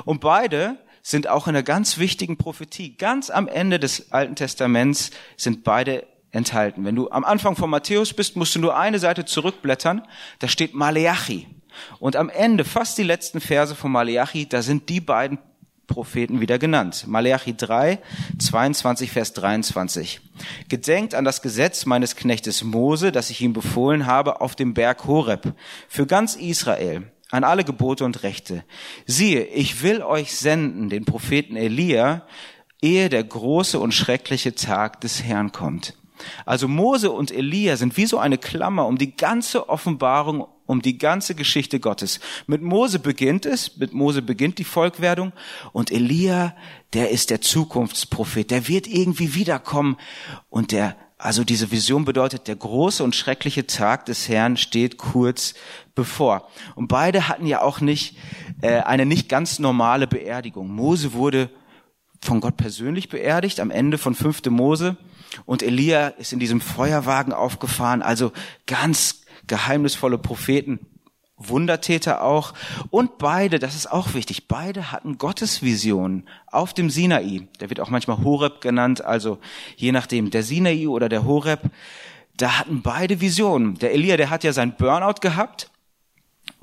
Und 0.03 0.21
beide 0.21 0.79
sind 1.03 1.27
auch 1.27 1.47
in 1.47 1.55
einer 1.55 1.63
ganz 1.63 1.99
wichtigen 1.99 2.37
Prophetie. 2.37 2.97
Ganz 2.97 3.29
am 3.29 3.47
Ende 3.47 3.79
des 3.79 4.11
Alten 4.11 4.35
Testaments 4.35 5.11
sind 5.37 5.63
beide 5.63 6.07
enthalten. 6.31 6.83
Wenn 6.83 6.95
du 6.95 7.11
am 7.11 7.23
Anfang 7.23 7.55
von 7.55 7.69
Matthäus 7.69 8.13
bist, 8.13 8.35
musst 8.35 8.55
du 8.55 8.59
nur 8.59 8.75
eine 8.75 8.97
Seite 8.97 9.25
zurückblättern. 9.25 10.01
Da 10.39 10.47
steht 10.47 10.73
Maleachi. 10.73 11.47
Und 11.99 12.15
am 12.15 12.29
Ende, 12.29 12.65
fast 12.65 12.97
die 12.97 13.03
letzten 13.03 13.41
Verse 13.41 13.75
von 13.75 13.91
Maleachi, 13.91 14.47
da 14.47 14.61
sind 14.61 14.89
die 14.89 15.01
beiden 15.01 15.37
Propheten 15.87 16.41
wieder 16.41 16.57
genannt. 16.57 17.05
Maleachi 17.07 17.55
3, 17.55 17.99
22, 18.39 19.11
Vers 19.11 19.33
23. 19.33 20.21
Gedenkt 20.67 21.13
an 21.13 21.25
das 21.25 21.41
Gesetz 21.41 21.85
meines 21.85 22.15
Knechtes 22.15 22.63
Mose, 22.63 23.11
das 23.11 23.29
ich 23.29 23.41
ihm 23.41 23.53
befohlen 23.53 24.05
habe 24.05 24.41
auf 24.41 24.55
dem 24.55 24.73
Berg 24.73 25.05
Horeb, 25.05 25.53
für 25.87 26.07
ganz 26.07 26.35
Israel, 26.35 27.11
an 27.31 27.43
alle 27.43 27.63
Gebote 27.63 28.05
und 28.05 28.23
Rechte. 28.23 28.63
Siehe, 29.05 29.43
ich 29.45 29.83
will 29.83 30.01
euch 30.01 30.35
senden, 30.35 30.89
den 30.89 31.05
Propheten 31.05 31.55
Elia, 31.55 32.25
ehe 32.81 33.09
der 33.09 33.23
große 33.23 33.79
und 33.79 33.93
schreckliche 33.93 34.55
Tag 34.55 35.01
des 35.01 35.23
Herrn 35.23 35.51
kommt. 35.51 35.93
Also 36.45 36.67
Mose 36.67 37.11
und 37.11 37.31
Elia 37.31 37.77
sind 37.77 37.97
wie 37.97 38.05
so 38.05 38.17
eine 38.17 38.37
Klammer 38.37 38.85
um 38.87 38.97
die 38.97 39.15
ganze 39.15 39.69
Offenbarung 39.69 40.47
um 40.65 40.81
die 40.81 40.97
ganze 40.97 41.35
Geschichte 41.35 41.79
Gottes. 41.79 42.19
Mit 42.47 42.61
Mose 42.61 42.99
beginnt 42.99 43.45
es, 43.45 43.77
mit 43.77 43.93
Mose 43.93 44.21
beginnt 44.21 44.57
die 44.57 44.63
Volkwerdung 44.63 45.31
und 45.73 45.91
Elia, 45.91 46.55
der 46.93 47.11
ist 47.11 47.29
der 47.29 47.41
Zukunftsprophet, 47.41 48.51
der 48.51 48.67
wird 48.67 48.87
irgendwie 48.87 49.35
wiederkommen 49.35 49.97
und 50.49 50.71
der, 50.71 50.95
also 51.17 51.43
diese 51.43 51.71
Vision 51.71 52.05
bedeutet, 52.05 52.47
der 52.47 52.55
große 52.55 53.03
und 53.03 53.15
schreckliche 53.15 53.67
Tag 53.67 54.05
des 54.05 54.27
Herrn 54.27 54.57
steht 54.57 54.97
kurz 54.97 55.53
bevor. 55.93 56.49
Und 56.75 56.87
beide 56.87 57.27
hatten 57.27 57.45
ja 57.45 57.61
auch 57.61 57.79
nicht 57.79 58.17
äh, 58.61 58.79
eine 58.81 59.05
nicht 59.05 59.29
ganz 59.29 59.59
normale 59.59 60.07
Beerdigung. 60.07 60.69
Mose 60.69 61.13
wurde 61.13 61.49
von 62.21 62.41
Gott 62.41 62.57
persönlich 62.57 63.09
beerdigt 63.09 63.59
am 63.59 63.71
Ende 63.71 63.97
von 63.97 64.15
5. 64.15 64.45
Mose 64.49 64.97
und 65.45 65.63
Elia 65.63 66.07
ist 66.07 66.33
in 66.33 66.39
diesem 66.39 66.61
Feuerwagen 66.61 67.33
aufgefahren, 67.33 68.01
also 68.01 68.31
ganz 68.65 69.21
geheimnisvolle 69.47 70.17
Propheten, 70.17 70.79
Wundertäter 71.37 72.23
auch. 72.23 72.53
Und 72.89 73.17
beide, 73.17 73.59
das 73.59 73.75
ist 73.75 73.91
auch 73.91 74.13
wichtig, 74.13 74.47
beide 74.47 74.91
hatten 74.91 75.17
Gottesvisionen 75.17 76.27
auf 76.47 76.73
dem 76.73 76.89
Sinai. 76.89 77.47
Der 77.59 77.69
wird 77.69 77.81
auch 77.81 77.89
manchmal 77.89 78.23
Horeb 78.23 78.61
genannt, 78.61 79.03
also 79.03 79.39
je 79.75 79.91
nachdem, 79.91 80.29
der 80.31 80.43
Sinai 80.43 80.87
oder 80.87 81.09
der 81.09 81.25
Horeb. 81.25 81.61
Da 82.37 82.59
hatten 82.59 82.81
beide 82.81 83.21
Visionen. 83.21 83.75
Der 83.75 83.93
Elia, 83.93 84.17
der 84.17 84.29
hat 84.29 84.43
ja 84.43 84.53
sein 84.53 84.75
Burnout 84.75 85.21
gehabt, 85.21 85.69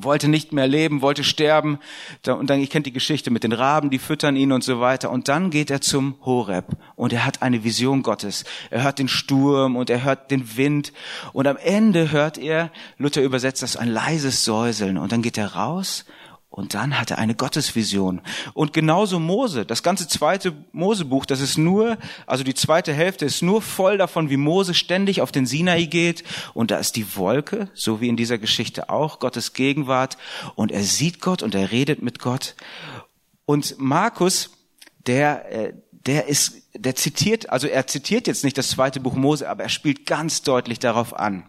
wollte 0.05 0.29
nicht 0.29 0.53
mehr 0.53 0.67
leben, 0.67 1.03
wollte 1.03 1.25
sterben. 1.25 1.79
Und 2.27 2.51
dann, 2.51 2.61
ich 2.61 2.71
kennt 2.71 2.87
die 2.87 2.93
Geschichte 2.93 3.31
mit 3.31 3.45
den 3.45 3.53
Raben, 3.53 3.91
die 3.91 3.99
füttern 3.99 4.37
ihn 4.37 4.53
und 4.53 4.65
so 4.65 4.81
weiter. 4.81 5.11
Und 5.11 5.29
dann 5.29 5.51
geht 5.51 5.71
er 5.71 5.81
zum 5.81 6.17
Horeb 6.25 6.67
und 6.97 7.13
er 7.13 7.25
hat 7.25 7.43
eine 7.43 7.65
Vision 7.65 8.03
Gottes. 8.03 8.45
Er 8.71 8.83
hört 8.83 8.99
den 8.99 9.09
Sturm 9.09 9.77
und 9.77 9.91
er 9.91 10.05
hört 10.05 10.31
den 10.31 10.57
Wind. 10.57 10.93
Und 11.33 11.47
am 11.47 11.57
Ende 11.57 12.11
hört 12.11 12.39
er, 12.39 12.71
Luther 12.99 13.23
übersetzt 13.23 13.63
das, 13.63 13.77
ein 13.77 13.89
leises 13.89 14.45
Säuseln. 14.45 14.99
Und 14.99 15.13
dann 15.13 15.23
geht 15.23 15.39
er 15.39 15.55
raus 15.55 16.05
und 16.53 16.75
dann 16.75 17.01
hat 17.01 17.11
er 17.11 17.19
eine 17.19 17.35
Gottesvision. 17.35 18.21
Und 18.53 18.75
genauso 18.75 19.19
Mose, 19.19 19.65
das 19.65 19.83
ganze 19.83 20.07
zweite 20.07 20.53
Mosebuch, 20.73 21.25
das 21.25 21.41
ist 21.41 21.57
nur, 21.57 21.97
also 22.27 22.45
die 22.45 22.53
zweite 22.53 22.93
Hälfte 22.93 23.25
ist 23.25 23.43
nur 23.43 23.63
voll 23.63 23.97
davon, 23.97 24.29
wie 24.29 24.37
Mose 24.37 24.75
ständig 24.75 25.23
auf 25.23 25.33
den 25.33 25.47
Sinai 25.47 25.87
geht. 25.87 26.25
Und 26.53 26.71
da 26.71 26.77
ist 26.77 26.97
die 26.97 27.17
Wolke, 27.17 27.71
so 27.73 28.03
wie 28.03 28.09
in 28.09 28.19
dieser 28.19 28.37
Geschichte 28.37 28.91
auch, 28.91 29.19
Gottes 29.19 29.55
Gegenwart. 29.55 30.19
Und 30.55 30.73
er 30.73 30.83
sieht 30.83 31.23
Gott 31.23 31.43
und 31.43 31.55
er 31.55 31.73
redet 31.73 32.03
mit 32.03 32.19
Gott. 32.19 32.55
Und 33.47 33.77
Markus, 33.79 34.51
der, 35.07 35.51
äh, 35.51 35.73
der 35.91 36.27
ist, 36.27 36.63
der 36.75 36.95
zitiert, 36.95 37.51
also 37.51 37.67
er 37.67 37.87
zitiert 37.87 38.27
jetzt 38.27 38.45
nicht 38.45 38.59
das 38.59 38.71
zweite 38.71 39.01
Buch 39.01 39.15
Mose, 39.15 39.49
aber 39.49 39.63
er 39.63 39.69
spielt 39.69 40.07
ganz 40.07 40.43
deutlich 40.43 40.79
darauf 40.79 41.15
an. 41.19 41.45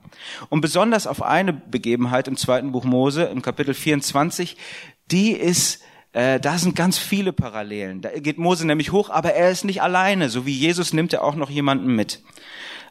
Und 0.49 0.61
besonders 0.61 1.07
auf 1.07 1.21
eine 1.21 1.53
Begebenheit 1.53 2.27
im 2.27 2.37
zweiten 2.37 2.71
Buch 2.71 2.83
Mose, 2.83 3.23
im 3.23 3.41
Kapitel 3.41 3.73
24, 3.73 4.57
die 5.11 5.31
ist, 5.31 5.81
äh, 6.13 6.39
da 6.39 6.57
sind 6.57 6.75
ganz 6.75 6.97
viele 6.97 7.33
Parallelen. 7.33 8.01
Da 8.01 8.09
geht 8.11 8.37
Mose 8.37 8.65
nämlich 8.65 8.91
hoch, 8.91 9.09
aber 9.09 9.33
er 9.33 9.49
ist 9.49 9.65
nicht 9.65 9.81
alleine. 9.81 10.29
So 10.29 10.45
wie 10.45 10.53
Jesus 10.53 10.93
nimmt 10.93 11.13
er 11.13 11.23
auch 11.23 11.35
noch 11.35 11.49
jemanden 11.49 11.95
mit. 11.95 12.21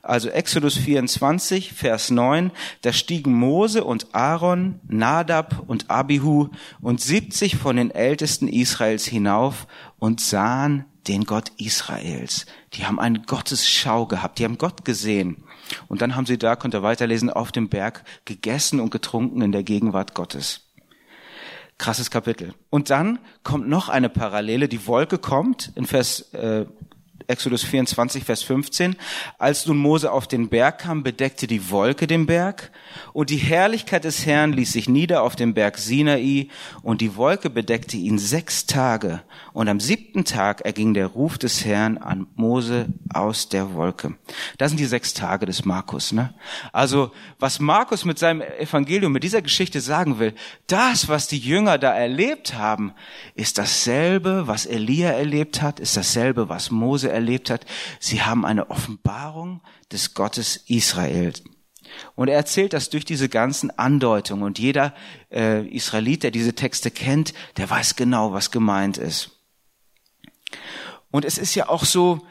Also 0.02 0.30
Exodus 0.30 0.76
24, 0.76 1.72
Vers 1.74 2.10
9, 2.10 2.50
da 2.80 2.92
stiegen 2.92 3.34
Mose 3.34 3.84
und 3.84 4.12
Aaron, 4.16 4.80
Nadab 4.88 5.62
und 5.68 5.90
Abihu 5.90 6.48
und 6.80 7.00
70 7.00 7.56
von 7.56 7.76
den 7.76 7.92
Ältesten 7.92 8.48
Israels 8.48 9.06
hinauf 9.06 9.68
und 10.00 10.20
sahen 10.20 10.86
den 11.06 11.24
Gott 11.24 11.52
Israels. 11.56 12.46
Die 12.74 12.84
haben 12.84 12.98
eine 12.98 13.20
Gottesschau 13.20 14.06
gehabt, 14.06 14.40
die 14.40 14.44
haben 14.44 14.58
Gott 14.58 14.84
gesehen. 14.84 15.44
Und 15.86 16.02
dann 16.02 16.16
haben 16.16 16.26
sie 16.26 16.38
da, 16.38 16.56
könnt 16.56 16.74
ihr 16.74 16.82
weiterlesen, 16.82 17.30
auf 17.30 17.52
dem 17.52 17.68
Berg 17.68 18.04
gegessen 18.24 18.80
und 18.80 18.90
getrunken 18.90 19.40
in 19.40 19.52
der 19.52 19.62
Gegenwart 19.62 20.14
Gottes. 20.14 20.71
Krasses 21.82 22.12
Kapitel. 22.12 22.54
Und 22.70 22.90
dann 22.90 23.18
kommt 23.42 23.68
noch 23.68 23.88
eine 23.88 24.08
Parallele. 24.08 24.68
Die 24.68 24.86
Wolke 24.86 25.18
kommt 25.18 25.72
in 25.74 25.84
Vers 25.84 26.32
äh, 26.32 26.64
Exodus 27.32 27.64
24, 27.64 28.24
Vers 28.24 28.42
15. 28.42 28.94
Als 29.38 29.66
nun 29.66 29.78
Mose 29.78 30.12
auf 30.12 30.26
den 30.26 30.50
Berg 30.50 30.80
kam, 30.80 31.02
bedeckte 31.02 31.46
die 31.46 31.70
Wolke 31.70 32.06
den 32.06 32.26
Berg 32.26 32.70
und 33.14 33.30
die 33.30 33.38
Herrlichkeit 33.38 34.04
des 34.04 34.26
Herrn 34.26 34.52
ließ 34.52 34.70
sich 34.70 34.86
nieder 34.86 35.22
auf 35.22 35.34
dem 35.34 35.54
Berg 35.54 35.78
Sinai 35.78 36.48
und 36.82 37.00
die 37.00 37.16
Wolke 37.16 37.48
bedeckte 37.48 37.96
ihn 37.96 38.18
sechs 38.18 38.66
Tage. 38.66 39.22
Und 39.54 39.68
am 39.68 39.80
siebten 39.80 40.26
Tag 40.26 40.60
erging 40.60 40.92
der 40.92 41.06
Ruf 41.06 41.38
des 41.38 41.64
Herrn 41.64 41.96
an 41.96 42.26
Mose 42.36 42.86
aus 43.14 43.48
der 43.48 43.72
Wolke. 43.72 44.14
Das 44.58 44.70
sind 44.70 44.78
die 44.78 44.84
sechs 44.84 45.14
Tage 45.14 45.46
des 45.46 45.64
Markus. 45.64 46.12
Ne? 46.12 46.34
Also 46.70 47.12
was 47.38 47.60
Markus 47.60 48.04
mit 48.04 48.18
seinem 48.18 48.42
Evangelium, 48.42 49.10
mit 49.10 49.24
dieser 49.24 49.40
Geschichte 49.40 49.80
sagen 49.80 50.18
will, 50.18 50.34
das, 50.66 51.08
was 51.08 51.28
die 51.28 51.38
Jünger 51.38 51.78
da 51.78 51.94
erlebt 51.94 52.54
haben, 52.54 52.92
ist 53.34 53.56
dasselbe, 53.56 54.46
was 54.46 54.66
Elia 54.66 55.12
erlebt 55.12 55.62
hat, 55.62 55.80
ist 55.80 55.96
dasselbe, 55.96 56.50
was 56.50 56.70
Mose 56.70 57.10
erlebt 57.10 57.21
hat. 57.50 57.64
Sie 58.00 58.22
haben 58.22 58.44
eine 58.44 58.70
Offenbarung 58.70 59.62
des 59.90 60.14
Gottes 60.14 60.56
Israel. 60.66 61.32
Und 62.14 62.28
er 62.28 62.36
erzählt 62.36 62.72
das 62.72 62.90
durch 62.90 63.04
diese 63.04 63.28
ganzen 63.28 63.70
Andeutungen. 63.78 64.44
Und 64.44 64.58
jeder 64.58 64.94
äh, 65.30 65.66
Israelit, 65.66 66.22
der 66.22 66.30
diese 66.30 66.54
Texte 66.54 66.90
kennt, 66.90 67.34
der 67.56 67.68
weiß 67.68 67.96
genau, 67.96 68.32
was 68.32 68.50
gemeint 68.50 68.98
ist. 68.98 69.38
Und 71.10 71.24
es 71.24 71.38
ist 71.38 71.54
ja 71.54 71.68
auch 71.68 71.84
so, 71.84 72.26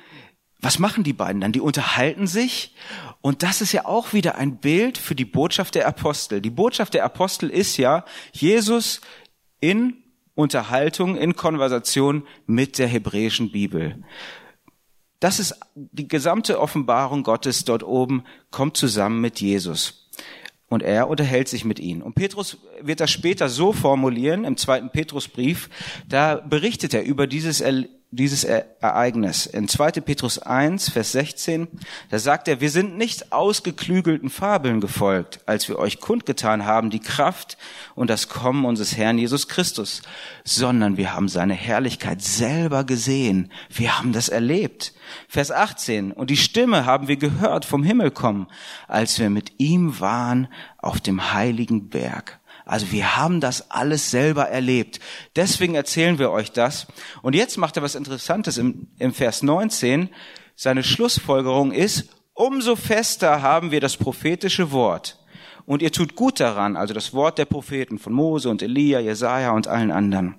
was 0.59 0.79
machen 0.79 1.03
die 1.03 1.13
beiden 1.13 1.41
dann? 1.41 1.51
Die 1.51 1.59
unterhalten 1.59 2.27
sich. 2.27 2.75
Und 3.21 3.43
das 3.43 3.61
ist 3.61 3.71
ja 3.71 3.85
auch 3.85 4.13
wieder 4.13 4.35
ein 4.35 4.57
Bild 4.57 4.97
für 4.97 5.15
die 5.15 5.25
Botschaft 5.25 5.75
der 5.75 5.87
Apostel. 5.87 6.41
Die 6.41 6.49
Botschaft 6.49 6.93
der 6.93 7.03
Apostel 7.03 7.49
ist 7.49 7.77
ja, 7.77 8.05
Jesus 8.31 9.01
in 9.59 10.03
Unterhaltung, 10.33 11.17
in 11.17 11.35
Konversation 11.35 12.27
mit 12.45 12.77
der 12.77 12.87
hebräischen 12.87 13.51
Bibel. 13.51 14.03
Das 15.21 15.39
ist 15.39 15.55
die 15.75 16.07
gesamte 16.07 16.59
Offenbarung 16.59 17.23
Gottes 17.23 17.63
dort 17.63 17.83
oben, 17.83 18.23
kommt 18.49 18.75
zusammen 18.75 19.21
mit 19.21 19.39
Jesus. 19.39 20.09
Und 20.67 20.81
er 20.81 21.09
unterhält 21.09 21.47
sich 21.47 21.63
mit 21.63 21.79
ihnen. 21.79 22.01
Und 22.01 22.15
Petrus 22.15 22.57
wird 22.81 23.01
das 23.01 23.11
später 23.11 23.47
so 23.47 23.71
formulieren, 23.71 24.45
im 24.45 24.57
zweiten 24.57 24.89
Petrusbrief, 24.89 25.69
da 26.07 26.35
berichtet 26.35 26.95
er 26.95 27.03
über 27.03 27.27
dieses 27.27 27.61
dieses 28.13 28.43
Ereignis. 28.43 29.45
In 29.45 29.69
2. 29.69 29.91
Petrus 30.01 30.37
1, 30.37 30.89
Vers 30.89 31.13
16, 31.13 31.69
da 32.09 32.19
sagt 32.19 32.49
er, 32.49 32.59
wir 32.59 32.69
sind 32.69 32.97
nicht 32.97 33.31
ausgeklügelten 33.31 34.29
Fabeln 34.29 34.81
gefolgt, 34.81 35.39
als 35.45 35.69
wir 35.69 35.79
euch 35.79 36.01
kundgetan 36.01 36.65
haben, 36.65 36.89
die 36.89 36.99
Kraft 36.99 37.57
und 37.95 38.09
das 38.09 38.27
Kommen 38.27 38.65
unseres 38.65 38.97
Herrn 38.97 39.17
Jesus 39.17 39.47
Christus, 39.47 40.01
sondern 40.43 40.97
wir 40.97 41.13
haben 41.13 41.29
seine 41.29 41.53
Herrlichkeit 41.53 42.21
selber 42.21 42.83
gesehen. 42.83 43.49
Wir 43.69 43.97
haben 43.97 44.11
das 44.11 44.27
erlebt. 44.27 44.93
Vers 45.29 45.51
18, 45.51 46.11
und 46.11 46.29
die 46.29 46.37
Stimme 46.37 46.85
haben 46.85 47.07
wir 47.07 47.17
gehört 47.17 47.63
vom 47.63 47.83
Himmel 47.83 48.11
kommen, 48.11 48.47
als 48.89 49.19
wir 49.19 49.29
mit 49.29 49.53
ihm 49.57 50.01
waren 50.01 50.49
auf 50.79 50.99
dem 50.99 51.33
heiligen 51.33 51.87
Berg. 51.87 52.40
Also 52.65 52.91
wir 52.91 53.17
haben 53.17 53.39
das 53.39 53.71
alles 53.71 54.11
selber 54.11 54.49
erlebt. 54.49 54.99
Deswegen 55.35 55.75
erzählen 55.75 56.19
wir 56.19 56.31
euch 56.31 56.51
das. 56.51 56.87
Und 57.21 57.35
jetzt 57.35 57.57
macht 57.57 57.77
er 57.77 57.83
was 57.83 57.95
Interessantes 57.95 58.57
im, 58.57 58.87
im 58.99 59.13
Vers 59.13 59.43
19. 59.43 60.09
Seine 60.55 60.83
Schlussfolgerung 60.83 61.71
ist, 61.71 62.09
umso 62.33 62.75
fester 62.75 63.41
haben 63.41 63.71
wir 63.71 63.79
das 63.79 63.97
prophetische 63.97 64.71
Wort. 64.71 65.19
Und 65.65 65.81
ihr 65.81 65.91
tut 65.91 66.15
gut 66.15 66.39
daran, 66.39 66.75
also 66.75 66.93
das 66.93 67.13
Wort 67.13 67.37
der 67.37 67.45
Propheten 67.45 67.99
von 67.99 68.13
Mose 68.13 68.49
und 68.49 68.61
Elia, 68.61 68.99
Jesaja 68.99 69.51
und 69.51 69.67
allen 69.67 69.91
anderen. 69.91 70.35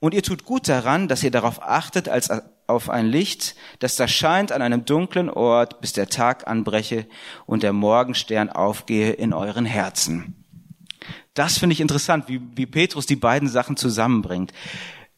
Und 0.00 0.14
ihr 0.14 0.22
tut 0.22 0.44
gut 0.44 0.68
daran, 0.68 1.06
dass 1.06 1.22
ihr 1.22 1.30
darauf 1.30 1.62
achtet, 1.62 2.08
als 2.08 2.28
auf 2.66 2.90
ein 2.90 3.06
Licht, 3.06 3.54
das 3.78 3.96
da 3.96 4.08
scheint 4.08 4.50
an 4.50 4.62
einem 4.62 4.84
dunklen 4.84 5.30
Ort, 5.30 5.80
bis 5.80 5.92
der 5.92 6.08
Tag 6.08 6.48
anbreche 6.48 7.06
und 7.46 7.62
der 7.62 7.72
Morgenstern 7.72 8.50
aufgehe 8.50 9.12
in 9.12 9.32
euren 9.32 9.64
Herzen. 9.64 10.41
Das 11.34 11.58
finde 11.58 11.72
ich 11.72 11.80
interessant, 11.80 12.28
wie, 12.28 12.40
wie 12.54 12.66
Petrus 12.66 13.06
die 13.06 13.16
beiden 13.16 13.48
Sachen 13.48 13.76
zusammenbringt. 13.76 14.52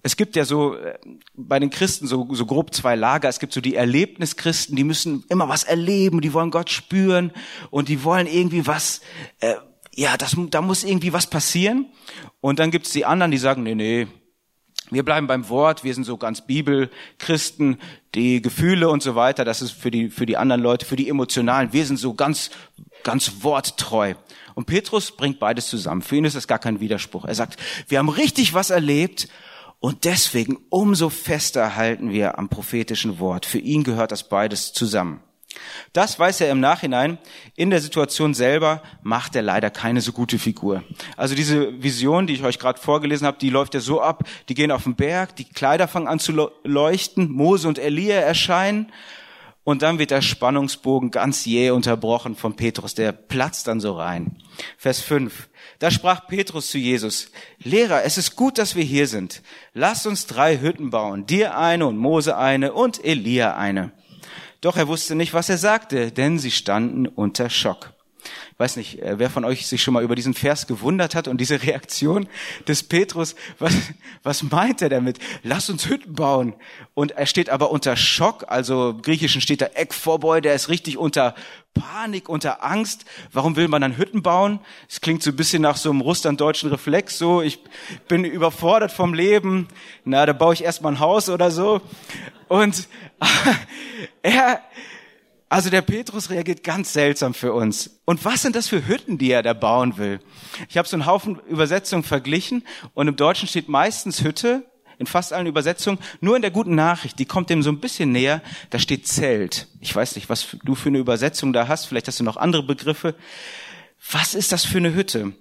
Es 0.03 0.17
gibt 0.17 0.37
ja 0.37 0.45
so 0.45 0.77
äh, 0.77 0.99
bei 1.35 1.59
den 1.59 1.71
Christen 1.71 2.07
so, 2.07 2.29
so 2.33 2.47
grob 2.47 2.75
zwei 2.75 2.95
Lager. 2.95 3.29
Es 3.29 3.39
gibt 3.39 3.53
so 3.53 3.61
die 3.61 3.75
Erlebnischristen, 3.75 4.77
die 4.77 4.85
müssen 4.85 5.25
immer 5.29 5.49
was 5.49 5.65
erleben, 5.65 6.21
die 6.21 6.33
wollen 6.33 6.51
Gott 6.51 6.71
spüren 6.71 7.33
und 7.71 7.89
die 7.89 8.05
wollen 8.05 8.27
irgendwie 8.27 8.67
was, 8.67 9.01
äh, 9.41 9.55
ja, 9.95 10.17
das, 10.17 10.37
da 10.51 10.61
muss 10.61 10.85
irgendwie 10.85 11.13
was 11.13 11.27
passieren. 11.27 11.87
Und 12.41 12.59
dann 12.59 12.71
gibt 12.71 12.87
es 12.87 12.93
die 12.93 13.07
anderen, 13.07 13.31
die 13.31 13.39
sagen, 13.39 13.63
nee, 13.63 13.75
nee, 13.75 14.07
wir 14.91 15.03
bleiben 15.03 15.27
beim 15.27 15.49
Wort, 15.49 15.83
wir 15.83 15.95
sind 15.95 16.05
so 16.05 16.19
ganz 16.19 16.47
Bibelchristen, 16.47 17.79
die 18.15 18.43
Gefühle 18.43 18.91
und 18.91 19.03
so 19.03 19.15
weiter, 19.15 19.45
das 19.45 19.63
ist 19.63 19.73
für 19.73 19.91
die, 19.91 20.11
für 20.11 20.27
die 20.27 20.37
anderen 20.37 20.63
Leute, 20.63 20.85
für 20.85 20.97
die 20.97 21.09
Emotionalen, 21.09 21.73
wir 21.73 21.87
sind 21.87 21.99
so 21.99 22.15
ganz, 22.15 22.51
ganz 23.05 23.43
worttreu. 23.43 24.15
Und 24.55 24.67
Petrus 24.67 25.13
bringt 25.13 25.39
beides 25.39 25.69
zusammen. 25.69 26.03
Für 26.03 26.17
ihn 26.17 26.25
ist 26.25 26.37
das 26.37 26.49
gar 26.49 26.59
kein 26.59 26.81
Widerspruch. 26.81 27.25
Er 27.25 27.35
sagt, 27.35 27.61
wir 27.89 27.99
haben 27.99 28.09
richtig 28.09 28.55
was 28.55 28.71
erlebt 28.71 29.29
und 29.81 30.05
deswegen 30.05 30.59
umso 30.71 31.11
fester 31.11 31.77
halten 31.77 32.11
wir 32.11 32.39
am 32.39 32.49
prophetischen 32.49 33.19
Wort. 33.19 33.47
Für 33.47 33.59
ihn 33.59 33.85
gehört 33.85 34.13
das 34.13 34.29
beides 34.29 34.73
zusammen. 34.73 35.21
Das 35.93 36.19
weiß 36.19 36.41
er 36.41 36.51
im 36.51 36.61
Nachhinein. 36.61 37.19
In 37.55 37.71
der 37.71 37.81
Situation 37.81 38.35
selber 38.35 38.83
macht 39.03 39.37
er 39.37 39.43
leider 39.43 39.71
keine 39.71 40.01
so 40.01 40.13
gute 40.13 40.39
Figur. 40.39 40.83
Also 41.17 41.35
diese 41.35 41.83
Vision, 41.83 42.27
die 42.27 42.35
ich 42.35 42.43
euch 42.43 42.59
gerade 42.59 42.81
vorgelesen 42.81 43.27
habe, 43.27 43.39
die 43.39 43.51
läuft 43.51 43.75
ja 43.75 43.81
so 43.81 44.01
ab. 44.01 44.25
Die 44.49 44.55
gehen 44.55 44.71
auf 44.71 44.85
den 44.85 44.97
Berg, 44.97 45.37
die 45.37 45.45
Kleider 45.45 45.87
fangen 45.87 46.09
an 46.09 46.19
zu 46.19 46.51
leuchten, 46.65 47.31
Mose 47.31 47.69
und 47.69 47.79
Elia 47.79 48.17
erscheinen 48.17 48.91
und 49.65 49.81
dann 49.83 49.99
wird 49.99 50.11
der 50.11 50.23
Spannungsbogen 50.23 51.11
ganz 51.11 51.47
jäh 51.47 51.71
unterbrochen 51.71 52.37
von 52.37 52.55
Petrus, 52.55 52.95
der 52.95 53.13
platzt 53.13 53.67
dann 53.67 53.81
so 53.81 53.95
rein. 53.97 54.37
Vers 54.77 55.01
5. 55.01 55.49
Da 55.79 55.91
sprach 55.91 56.27
Petrus 56.29 56.71
zu 56.71 56.79
Jesus, 56.79 57.31
Lehrer, 57.59 58.05
es 58.05 58.19
ist 58.19 58.37
gut, 58.37 58.59
dass 58.59 58.77
wir 58.77 58.85
hier 58.85 59.09
sind. 59.09 59.43
Lass 59.73 60.07
uns 60.07 60.27
drei 60.27 60.61
Hütten 60.61 60.91
bauen, 60.91 61.27
dir 61.27 61.57
eine 61.57 61.87
und 61.87 61.97
Mose 61.97 62.37
eine 62.37 62.75
und 62.75 63.05
Elia 63.05 63.57
eine. 63.57 63.93
Doch 64.61 64.77
er 64.77 64.89
wusste 64.89 65.15
nicht, 65.15 65.35
was 65.35 65.49
er 65.49 65.59
sagte, 65.59 66.13
denn 66.13 66.39
sie 66.39 66.51
standen 66.51 67.07
unter 67.07 67.51
Schock. 67.51 67.94
Weiß 68.65 68.77
nicht, 68.77 69.03
äh, 69.03 69.19
wer 69.19 69.29
von 69.29 69.45
euch 69.45 69.67
sich 69.67 69.83
schon 69.83 69.93
mal 69.93 70.03
über 70.03 70.15
diesen 70.15 70.33
Vers 70.33 70.67
gewundert 70.67 71.15
hat 71.15 71.29
und 71.29 71.39
diese 71.39 71.63
Reaktion 71.63 72.27
des 72.67 72.83
Petrus, 72.83 73.35
was, 73.59 73.75
was 74.23 74.43
meint 74.43 74.81
er 74.81 74.89
damit? 74.89 75.19
Lass 75.43 75.69
uns 75.69 75.87
Hütten 75.87 76.15
bauen. 76.15 76.55
Und 76.95 77.13
er 77.13 77.27
steht 77.27 77.51
aber 77.51 77.71
unter 77.71 77.95
Schock, 77.95 78.47
also 78.49 78.91
im 78.91 79.03
Griechischen 79.03 79.43
steht 79.43 79.61
da 79.61 79.67
Ekphoboi, 79.75 80.41
der 80.41 80.55
ist 80.55 80.71
richtig 80.71 80.97
unter 80.97 81.35
Panik, 81.75 82.31
unter 82.31 82.65
Angst. 82.65 83.05
Warum 83.33 83.57
will 83.57 83.69
man 83.69 83.83
dann 83.83 83.99
Hütten 83.99 84.23
bauen? 84.23 84.61
Es 84.89 85.03
klingt 85.03 85.23
so 85.23 85.31
ein 85.31 85.37
bisschen 85.37 85.61
nach 85.61 85.77
so 85.77 85.91
einem 85.91 86.01
russlanddeutschen 86.01 86.71
Reflex, 86.71 87.19
so, 87.19 87.43
ich 87.43 87.59
bin 88.09 88.25
überfordert 88.25 88.93
vom 88.93 89.13
Leben, 89.13 89.69
na, 90.07 90.25
da 90.25 90.33
baue 90.33 90.55
ich 90.55 90.65
erstmal 90.65 90.95
ein 90.95 91.01
Haus 91.01 91.29
oder 91.29 91.51
so. 91.51 91.83
Und 92.49 92.89
er, 94.23 94.63
also 95.55 95.71
der 95.71 95.83
Petrus 95.83 96.31
reagiert 96.31 96.65
ganz 96.65 96.93
seltsam 96.93 97.33
für 97.33 97.53
uns. 97.53 98.01
Und 98.07 98.25
was 98.25 98.43
sind 98.43 98.57
das 98.57 98.67
für 98.67 98.89
Hütten, 98.89 99.19
die 99.19 99.31
er 99.31 99.45
da 99.45 99.53
bauen 99.53 99.97
will? 99.99 100.19
Ich 100.69 100.77
habe 100.77 100.89
so 100.89 100.97
einen 100.97 101.07
Haufen 101.07 101.39
Übersetzungen 101.47 102.03
verglichen 102.03 102.65
und 102.95 103.07
im 103.07 103.15
Deutschen 103.15 103.47
steht 103.47 103.69
meistens 103.69 104.25
Hütte 104.25 104.65
in 104.99 105.07
fast 105.07 105.33
allen 105.33 105.47
Übersetzungen, 105.47 106.01
nur 106.21 106.35
in 106.35 106.43
der 106.43 106.51
guten 106.51 106.75
Nachricht, 106.75 107.21
die 107.21 107.25
kommt 107.25 107.51
dem 107.51 107.63
so 107.63 107.71
ein 107.71 107.79
bisschen 107.79 108.11
näher, 108.11 108.43
da 108.71 108.81
steht 108.81 109.07
Zelt. 109.07 109.69
Ich 109.79 109.95
weiß 109.95 110.17
nicht, 110.17 110.29
was 110.29 110.57
du 110.65 110.75
für 110.75 110.89
eine 110.89 110.99
Übersetzung 110.99 111.53
da 111.53 111.69
hast, 111.69 111.85
vielleicht 111.85 112.09
hast 112.09 112.19
du 112.19 112.25
noch 112.25 112.37
andere 112.37 112.65
Begriffe. 112.65 113.15
Was 114.11 114.35
ist 114.35 114.51
das 114.51 114.65
für 114.65 114.79
eine 114.79 114.93
Hütte? 114.93 115.35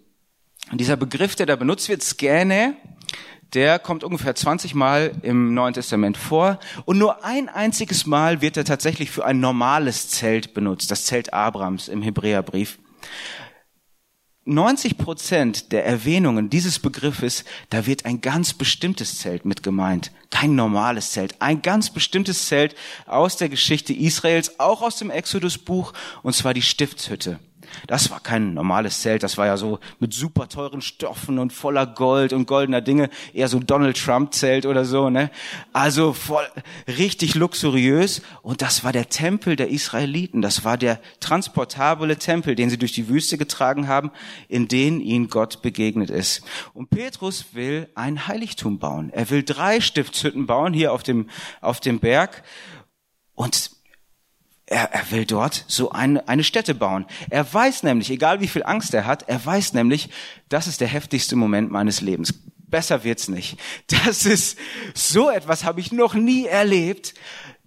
Und 0.72 0.80
dieser 0.80 0.96
Begriff, 0.96 1.36
der 1.36 1.48
da 1.48 1.56
benutzt 1.56 1.90
wird, 1.90 2.04
Skäne, 2.04 2.78
der 3.54 3.80
kommt 3.80 4.04
ungefähr 4.04 4.36
20 4.36 4.76
Mal 4.76 5.14
im 5.22 5.54
Neuen 5.54 5.74
Testament 5.74 6.18
vor 6.18 6.60
und 6.86 6.98
nur 6.98 7.24
ein 7.24 7.50
einziges 7.50 8.06
Mal 8.06 8.42
wird 8.42 8.58
er 8.58 8.66
tatsächlich 8.66 9.12
für 9.12 9.26
ein 9.26 9.40
normales 9.40 10.10
Zelt 10.10 10.54
benutzt, 10.54 10.92
das 10.92 11.06
Zelt 11.06 11.34
Abrams 11.34 11.88
im 11.88 12.02
Hebräerbrief. 12.02 12.80
90 14.46 14.98
Prozent 14.98 15.72
der 15.72 15.86
Erwähnungen 15.86 16.50
dieses 16.50 16.80
Begriffes, 16.80 17.46
da 17.70 17.86
wird 17.86 18.06
ein 18.06 18.20
ganz 18.20 18.54
bestimmtes 18.54 19.20
Zelt 19.20 19.46
mit 19.46 19.64
gemeint. 19.64 20.12
Kein 20.32 20.56
normales 20.56 21.12
Zelt. 21.12 21.42
Ein 21.42 21.62
ganz 21.62 21.90
bestimmtes 21.90 22.48
Zelt 22.48 22.76
aus 23.06 23.38
der 23.38 23.48
Geschichte 23.48 23.94
Israels, 23.94 24.60
auch 24.60 24.82
aus 24.82 24.98
dem 24.98 25.12
Exodus-Buch, 25.12 25.94
und 26.24 26.36
zwar 26.36 26.54
die 26.54 26.62
Stiftshütte. 26.62 27.40
Das 27.88 28.12
war 28.12 28.20
kein 28.20 28.54
normales 28.54 29.02
Zelt, 29.02 29.24
das 29.24 29.38
war 29.38 29.46
ja 29.46 29.58
so 29.58 29.80
mit 30.00 30.14
super 30.14 30.48
teuren 30.48 30.82
Stoffen 30.82 31.40
und 31.40 31.54
voller 31.54 31.86
Gold 31.86 32.34
und 32.34 32.46
goldener 32.46 32.82
Dinge, 32.82 33.10
eher 33.34 33.48
so 33.48 33.60
Donald 33.60 33.98
Trump 33.98 34.34
Zelt 34.34 34.66
oder 34.66 34.86
so, 34.86 35.10
ne? 35.10 35.30
Also 35.72 36.14
voll, 36.14 36.46
richtig 36.88 37.36
luxuriös 37.36 38.22
und 38.42 38.62
das 38.62 38.84
war 38.84 38.92
der 38.92 39.10
Tempel 39.10 39.56
der 39.56 39.70
Israeliten, 39.70 40.42
das 40.42 40.64
war 40.64 40.78
der 40.78 41.00
transportable 41.20 42.18
Tempel, 42.18 42.56
den 42.56 42.70
sie 42.70 42.78
durch 42.78 42.94
die 42.94 43.10
Wüste 43.10 43.38
getragen 43.38 43.88
haben, 43.88 44.12
in 44.48 44.68
den 44.68 45.00
ihnen 45.02 45.30
Gott 45.30 45.62
begegnet 45.62 46.10
ist. 46.10 46.44
Und 46.74 46.90
Petrus 46.90 47.48
will 47.54 47.90
ein 47.96 48.28
Heiligtum 48.28 48.80
bauen. 48.80 49.12
Er 49.14 49.30
will 49.30 49.44
drei 49.44 49.82
Stiftshütten 49.82 50.46
bauen 50.46 50.74
hier 50.74 50.94
auf 50.94 51.04
dem 51.04 51.30
auf 51.62 51.80
dem 51.80 52.00
Berg 52.00 52.44
und 53.36 53.72
er, 54.74 54.92
er 54.92 55.12
will 55.12 55.26
dort 55.26 55.66
so 55.68 55.92
eine, 55.92 56.28
eine 56.28 56.44
Stätte 56.44 56.74
bauen. 56.74 57.06
Er 57.30 57.52
weiß 57.52 57.84
nämlich, 57.84 58.10
egal 58.10 58.42
wie 58.42 58.48
viel 58.48 58.64
Angst 58.64 58.94
er 58.94 59.06
hat, 59.06 59.30
er 59.30 59.44
weiß 59.46 59.74
nämlich, 59.74 60.10
das 60.50 60.68
ist 60.68 60.82
der 60.82 60.88
heftigste 60.88 61.36
Moment 61.36 61.72
meines 61.72 62.02
Lebens. 62.02 62.34
Besser 62.58 63.04
wird's 63.04 63.28
nicht. 63.28 63.58
Das 64.06 64.26
ist 64.26 64.58
so 64.96 65.30
etwas 65.30 65.64
habe 65.64 65.80
ich 65.80 65.92
noch 65.92 66.16
nie 66.16 66.46
erlebt. 66.46 67.14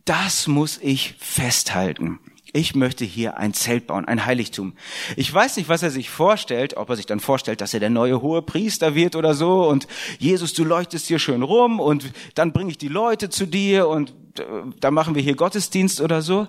Das 0.05 0.49
muss 0.49 0.79
ich 0.83 1.15
festhalten. 1.19 2.19
Ich 2.53 2.75
möchte 2.75 3.05
hier 3.05 3.37
ein 3.37 3.53
Zelt 3.55 3.87
bauen, 3.87 4.07
ein 4.07 4.25
Heiligtum. 4.25 4.75
Ich 5.15 5.33
weiß 5.33 5.57
nicht, 5.59 5.69
was 5.69 5.83
er 5.83 5.91
sich 5.91 6.11
vorstellt, 6.11 6.77
ob 6.77 6.89
er 6.89 6.97
sich 6.97 7.07
dann 7.07 7.21
vorstellt, 7.21 7.61
dass 7.61 7.75
er 7.75 7.81
der 7.81 7.91
neue 7.91 8.23
hohe 8.23 8.43
Priester 8.43 8.95
wird 8.95 9.15
oder 9.15 9.35
so 9.35 9.69
und 9.69 9.87
Jesus, 10.19 10.55
du 10.55 10.65
leuchtest 10.65 11.07
hier 11.07 11.19
schön 11.19 11.43
rum 11.43 11.81
und 11.81 12.13
dann 12.35 12.53
bringe 12.53 12.71
ich 12.71 12.79
die 12.79 12.89
Leute 12.89 13.31
zu 13.31 13.47
dir 13.47 13.89
und 13.89 14.11
äh, 14.39 14.45
da 14.81 14.91
machen 14.91 15.15
wir 15.15 15.23
hier 15.23 15.37
Gottesdienst 15.37 16.01
oder 16.01 16.23
so. 16.23 16.47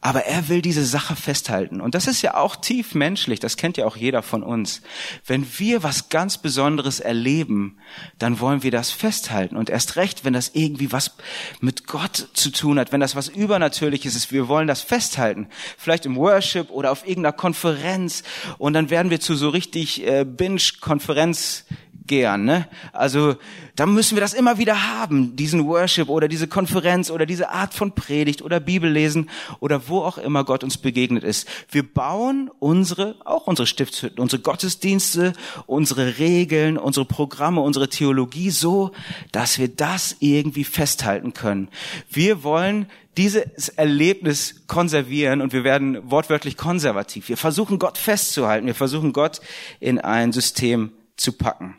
Aber 0.00 0.24
er 0.26 0.48
will 0.48 0.62
diese 0.62 0.84
Sache 0.84 1.16
festhalten. 1.16 1.80
Und 1.80 1.94
das 1.94 2.06
ist 2.06 2.22
ja 2.22 2.34
auch 2.34 2.56
tief 2.56 2.94
menschlich, 2.94 3.40
das 3.40 3.56
kennt 3.56 3.76
ja 3.76 3.86
auch 3.86 3.96
jeder 3.96 4.22
von 4.22 4.42
uns. 4.42 4.80
Wenn 5.26 5.46
wir 5.58 5.82
was 5.82 6.08
ganz 6.08 6.38
Besonderes 6.38 7.00
erleben, 7.00 7.78
dann 8.18 8.38
wollen 8.38 8.62
wir 8.62 8.70
das 8.70 8.90
festhalten. 8.90 9.56
Und 9.56 9.70
erst 9.70 9.96
recht, 9.96 10.24
wenn 10.24 10.32
das 10.32 10.52
irgendwie 10.54 10.92
was 10.92 11.16
mit 11.60 11.86
Gott 11.86 12.28
zu 12.32 12.50
tun 12.50 12.78
hat, 12.78 12.92
wenn 12.92 13.00
das 13.00 13.16
was 13.16 13.28
Übernatürliches 13.28 14.14
ist, 14.14 14.30
wir 14.30 14.46
wollen 14.46 14.68
das 14.68 14.82
festhalten. 14.82 15.48
Vielleicht 15.76 16.06
im 16.06 16.16
Worship 16.16 16.70
oder 16.70 16.92
auf 16.92 17.06
irgendeiner 17.06 17.32
Konferenz. 17.32 18.22
Und 18.58 18.74
dann 18.74 18.90
werden 18.90 19.10
wir 19.10 19.20
zu 19.20 19.34
so 19.34 19.48
richtig 19.48 20.06
äh, 20.06 20.24
Binge-Konferenz 20.24 21.64
gern. 22.08 22.44
Ne? 22.44 22.66
Also 22.92 23.36
da 23.76 23.86
müssen 23.86 24.16
wir 24.16 24.20
das 24.20 24.34
immer 24.34 24.58
wieder 24.58 24.88
haben, 24.88 25.36
diesen 25.36 25.66
Worship 25.66 26.08
oder 26.08 26.26
diese 26.26 26.48
Konferenz 26.48 27.10
oder 27.10 27.26
diese 27.26 27.50
Art 27.50 27.74
von 27.74 27.92
Predigt 27.92 28.42
oder 28.42 28.58
Bibellesen 28.58 29.30
oder 29.60 29.88
wo 29.88 30.00
auch 30.00 30.18
immer 30.18 30.42
Gott 30.42 30.64
uns 30.64 30.78
begegnet 30.78 31.22
ist. 31.22 31.48
Wir 31.70 31.84
bauen 31.84 32.50
unsere, 32.58 33.14
auch 33.24 33.46
unsere 33.46 33.66
Stiftshütten, 33.66 34.18
unsere 34.18 34.42
Gottesdienste, 34.42 35.32
unsere 35.66 36.18
Regeln, 36.18 36.76
unsere 36.76 37.06
Programme, 37.06 37.60
unsere 37.60 37.88
Theologie 37.88 38.50
so, 38.50 38.90
dass 39.30 39.58
wir 39.58 39.68
das 39.68 40.16
irgendwie 40.18 40.64
festhalten 40.64 41.32
können. 41.32 41.68
Wir 42.10 42.42
wollen 42.42 42.86
dieses 43.18 43.68
Erlebnis 43.70 44.62
konservieren 44.68 45.40
und 45.40 45.52
wir 45.52 45.64
werden 45.64 46.10
wortwörtlich 46.10 46.56
konservativ. 46.56 47.28
Wir 47.28 47.36
versuchen 47.36 47.78
Gott 47.78 47.98
festzuhalten. 47.98 48.66
Wir 48.66 48.76
versuchen 48.76 49.12
Gott 49.12 49.40
in 49.80 49.98
ein 49.98 50.32
System 50.32 50.92
zu 51.16 51.32
packen. 51.32 51.76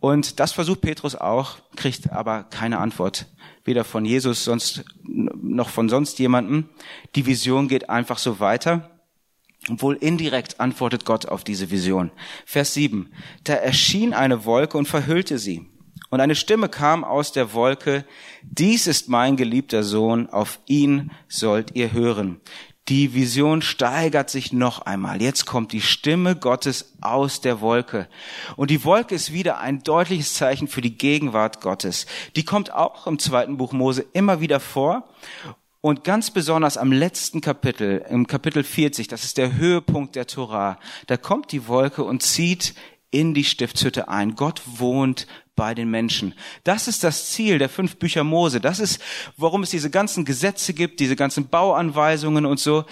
Und 0.00 0.40
das 0.40 0.52
versucht 0.52 0.80
Petrus 0.80 1.14
auch, 1.14 1.58
kriegt 1.76 2.10
aber 2.10 2.44
keine 2.44 2.78
Antwort. 2.78 3.26
Weder 3.64 3.84
von 3.84 4.04
Jesus 4.04 4.44
sonst, 4.44 4.84
noch 5.04 5.68
von 5.68 5.88
sonst 5.88 6.18
jemandem. 6.18 6.70
Die 7.14 7.26
Vision 7.26 7.68
geht 7.68 7.90
einfach 7.90 8.18
so 8.18 8.40
weiter. 8.40 8.90
Obwohl 9.68 9.96
indirekt 9.96 10.58
antwortet 10.58 11.04
Gott 11.04 11.26
auf 11.26 11.44
diese 11.44 11.70
Vision. 11.70 12.10
Vers 12.46 12.72
7. 12.72 13.12
Da 13.44 13.54
erschien 13.54 14.14
eine 14.14 14.46
Wolke 14.46 14.78
und 14.78 14.88
verhüllte 14.88 15.38
sie. 15.38 15.68
Und 16.08 16.20
eine 16.20 16.34
Stimme 16.34 16.68
kam 16.68 17.04
aus 17.04 17.30
der 17.30 17.52
Wolke, 17.52 18.04
dies 18.42 18.88
ist 18.88 19.08
mein 19.08 19.36
geliebter 19.36 19.84
Sohn, 19.84 20.28
auf 20.28 20.58
ihn 20.66 21.12
sollt 21.28 21.76
ihr 21.76 21.92
hören. 21.92 22.40
Die 22.90 23.14
Vision 23.14 23.62
steigert 23.62 24.30
sich 24.30 24.52
noch 24.52 24.80
einmal. 24.80 25.22
Jetzt 25.22 25.46
kommt 25.46 25.72
die 25.72 25.80
Stimme 25.80 26.34
Gottes 26.34 26.96
aus 27.00 27.40
der 27.40 27.60
Wolke. 27.60 28.08
Und 28.56 28.72
die 28.72 28.84
Wolke 28.84 29.14
ist 29.14 29.32
wieder 29.32 29.60
ein 29.60 29.84
deutliches 29.84 30.34
Zeichen 30.34 30.66
für 30.66 30.80
die 30.80 30.98
Gegenwart 30.98 31.60
Gottes. 31.60 32.06
Die 32.34 32.44
kommt 32.44 32.72
auch 32.72 33.06
im 33.06 33.20
zweiten 33.20 33.58
Buch 33.58 33.70
Mose 33.70 34.04
immer 34.12 34.40
wieder 34.40 34.58
vor. 34.58 35.08
Und 35.80 36.02
ganz 36.02 36.32
besonders 36.32 36.76
am 36.76 36.90
letzten 36.90 37.40
Kapitel, 37.40 38.04
im 38.10 38.26
Kapitel 38.26 38.64
40, 38.64 39.06
das 39.06 39.22
ist 39.22 39.38
der 39.38 39.56
Höhepunkt 39.56 40.16
der 40.16 40.26
Torah, 40.26 40.76
da 41.06 41.16
kommt 41.16 41.52
die 41.52 41.68
Wolke 41.68 42.02
und 42.02 42.24
zieht 42.24 42.74
in 43.12 43.34
die 43.34 43.44
Stiftshütte 43.44 44.08
ein. 44.08 44.34
Gott 44.34 44.62
wohnt 44.66 45.28
bei 45.56 45.74
den 45.74 45.90
Menschen. 45.90 46.34
Das 46.64 46.88
ist 46.88 47.04
das 47.04 47.30
Ziel 47.30 47.58
der 47.58 47.68
fünf 47.68 47.96
Bücher 47.96 48.24
Mose. 48.24 48.60
Das 48.60 48.80
ist, 48.80 49.00
warum 49.36 49.62
es 49.62 49.70
diese 49.70 49.90
ganzen 49.90 50.24
Gesetze 50.24 50.74
gibt, 50.74 51.00
diese 51.00 51.16
ganzen 51.16 51.48
Bauanweisungen 51.48 52.46
und 52.46 52.58
so. 52.58 52.84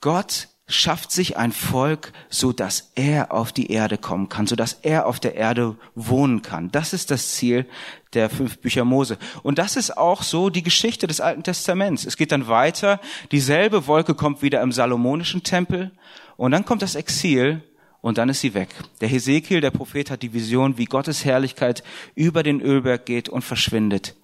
Gott 0.00 0.48
schafft 0.68 1.10
sich 1.10 1.38
ein 1.38 1.52
Volk, 1.52 2.12
so 2.28 2.52
dass 2.52 2.92
er 2.94 3.32
auf 3.32 3.52
die 3.52 3.72
Erde 3.72 3.96
kommen 3.96 4.28
kann, 4.28 4.46
so 4.46 4.54
dass 4.54 4.74
er 4.74 5.06
auf 5.06 5.18
der 5.18 5.34
Erde 5.34 5.76
wohnen 5.94 6.42
kann. 6.42 6.70
Das 6.70 6.92
ist 6.92 7.10
das 7.10 7.32
Ziel 7.32 7.66
der 8.12 8.28
fünf 8.28 8.58
Bücher 8.58 8.84
Mose. 8.84 9.18
Und 9.42 9.58
das 9.58 9.76
ist 9.76 9.96
auch 9.96 10.22
so 10.22 10.50
die 10.50 10.62
Geschichte 10.62 11.06
des 11.06 11.20
Alten 11.20 11.42
Testaments. 11.42 12.04
Es 12.04 12.18
geht 12.18 12.32
dann 12.32 12.48
weiter. 12.48 13.00
Dieselbe 13.32 13.86
Wolke 13.86 14.14
kommt 14.14 14.42
wieder 14.42 14.60
im 14.60 14.72
Salomonischen 14.72 15.42
Tempel. 15.42 15.90
Und 16.36 16.52
dann 16.52 16.66
kommt 16.66 16.82
das 16.82 16.94
Exil 16.94 17.62
und 18.00 18.18
dann 18.18 18.28
ist 18.28 18.40
sie 18.40 18.54
weg. 18.54 18.68
Der 19.00 19.08
Hesekiel, 19.08 19.60
der 19.60 19.70
Prophet, 19.70 20.10
hat 20.10 20.22
die 20.22 20.32
Vision, 20.32 20.78
wie 20.78 20.84
Gottes 20.84 21.24
Herrlichkeit 21.24 21.82
über 22.14 22.42
den 22.42 22.60
Ölberg 22.60 23.06
geht 23.06 23.28
und 23.28 23.42
verschwindet. 23.42 24.14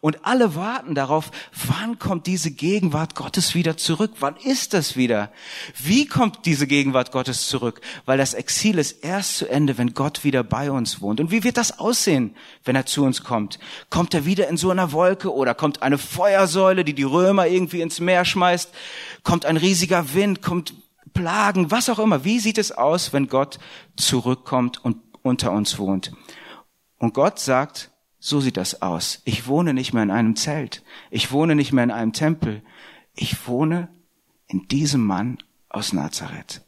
Und 0.00 0.26
alle 0.26 0.54
warten 0.54 0.94
darauf, 0.94 1.30
wann 1.66 1.98
kommt 1.98 2.26
diese 2.26 2.50
Gegenwart 2.50 3.14
Gottes 3.14 3.54
wieder 3.54 3.76
zurück? 3.76 4.12
Wann 4.20 4.36
ist 4.36 4.74
das 4.74 4.96
wieder? 4.96 5.32
Wie 5.82 6.06
kommt 6.06 6.44
diese 6.44 6.66
Gegenwart 6.66 7.12
Gottes 7.12 7.48
zurück? 7.48 7.80
Weil 8.04 8.18
das 8.18 8.34
Exil 8.34 8.78
ist 8.78 9.02
erst 9.04 9.38
zu 9.38 9.48
Ende, 9.48 9.78
wenn 9.78 9.94
Gott 9.94 10.24
wieder 10.24 10.42
bei 10.42 10.70
uns 10.70 11.00
wohnt. 11.00 11.20
Und 11.20 11.30
wie 11.30 11.44
wird 11.44 11.56
das 11.56 11.78
aussehen, 11.78 12.34
wenn 12.64 12.76
er 12.76 12.86
zu 12.86 13.04
uns 13.04 13.22
kommt? 13.24 13.58
Kommt 13.88 14.12
er 14.14 14.26
wieder 14.26 14.48
in 14.48 14.56
so 14.56 14.70
einer 14.70 14.92
Wolke 14.92 15.32
oder 15.32 15.54
kommt 15.54 15.82
eine 15.82 15.96
Feuersäule, 15.96 16.84
die 16.84 16.94
die 16.94 17.02
Römer 17.02 17.46
irgendwie 17.46 17.80
ins 17.80 18.00
Meer 18.00 18.24
schmeißt? 18.24 18.70
Kommt 19.22 19.46
ein 19.46 19.56
riesiger 19.56 20.12
Wind? 20.12 20.42
Kommt 20.42 20.74
Plagen, 21.12 21.70
was 21.70 21.88
auch 21.88 21.98
immer. 21.98 22.24
Wie 22.24 22.38
sieht 22.38 22.58
es 22.58 22.72
aus, 22.72 23.12
wenn 23.12 23.28
Gott 23.28 23.58
zurückkommt 23.96 24.84
und 24.84 24.98
unter 25.22 25.52
uns 25.52 25.78
wohnt? 25.78 26.12
Und 26.98 27.14
Gott 27.14 27.38
sagt, 27.38 27.90
so 28.18 28.40
sieht 28.40 28.56
das 28.56 28.82
aus. 28.82 29.20
Ich 29.24 29.46
wohne 29.48 29.74
nicht 29.74 29.92
mehr 29.92 30.04
in 30.04 30.10
einem 30.10 30.36
Zelt. 30.36 30.82
Ich 31.10 31.32
wohne 31.32 31.56
nicht 31.56 31.72
mehr 31.72 31.84
in 31.84 31.90
einem 31.90 32.12
Tempel. 32.12 32.62
Ich 33.14 33.48
wohne 33.48 33.88
in 34.46 34.68
diesem 34.68 35.04
Mann 35.04 35.38
aus 35.68 35.92
Nazareth. 35.92 36.62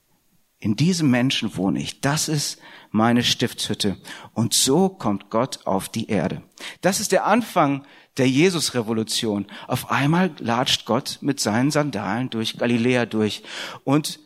In 0.58 0.76
diesem 0.76 1.10
Menschen 1.10 1.56
wohne 1.56 1.80
ich. 1.80 2.00
Das 2.00 2.28
ist 2.28 2.58
meine 2.90 3.22
Stiftshütte. 3.22 3.98
Und 4.32 4.54
so 4.54 4.88
kommt 4.88 5.30
Gott 5.30 5.66
auf 5.66 5.88
die 5.88 6.08
Erde. 6.08 6.42
Das 6.80 7.00
ist 7.00 7.12
der 7.12 7.26
Anfang 7.26 7.84
der 8.16 8.28
Jesus-Revolution. 8.28 9.46
Auf 9.68 9.90
einmal 9.90 10.30
latscht 10.38 10.86
Gott 10.86 11.18
mit 11.20 11.38
seinen 11.38 11.70
Sandalen 11.70 12.30
durch 12.30 12.56
Galiläa 12.56 13.06
durch 13.06 13.42
und 13.84 14.20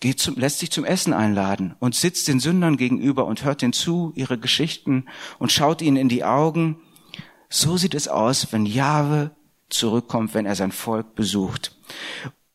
geht 0.00 0.20
zum, 0.20 0.36
lässt 0.36 0.58
sich 0.58 0.70
zum 0.70 0.84
Essen 0.84 1.12
einladen 1.12 1.74
und 1.78 1.94
sitzt 1.94 2.28
den 2.28 2.40
Sündern 2.40 2.76
gegenüber 2.76 3.26
und 3.26 3.44
hört 3.44 3.62
ihnen 3.62 3.72
zu, 3.72 4.12
ihre 4.14 4.38
Geschichten 4.38 5.06
und 5.38 5.52
schaut 5.52 5.82
ihnen 5.82 5.96
in 5.96 6.08
die 6.08 6.24
Augen. 6.24 6.80
So 7.48 7.76
sieht 7.76 7.94
es 7.94 8.08
aus, 8.08 8.52
wenn 8.52 8.66
Jahwe 8.66 9.30
zurückkommt, 9.68 10.34
wenn 10.34 10.46
er 10.46 10.54
sein 10.54 10.72
Volk 10.72 11.14
besucht. 11.14 11.76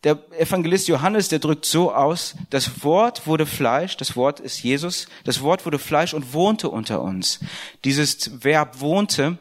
Der 0.04 0.19
Evangelist 0.39 0.88
Johannes, 0.88 1.27
der 1.30 1.38
drückt 1.38 1.65
so 1.65 1.93
aus, 1.93 2.36
das 2.49 2.84
Wort 2.84 3.27
wurde 3.27 3.45
Fleisch, 3.45 3.97
das 3.97 4.15
Wort 4.15 4.39
ist 4.39 4.63
Jesus, 4.63 5.08
das 5.25 5.41
Wort 5.41 5.65
wurde 5.65 5.77
Fleisch 5.77 6.15
und 6.15 6.34
wohnte 6.34 6.69
unter 6.69 7.01
uns. 7.01 7.39
Dieses 7.84 8.43
Verb 8.43 8.80
wohnte 8.80 9.38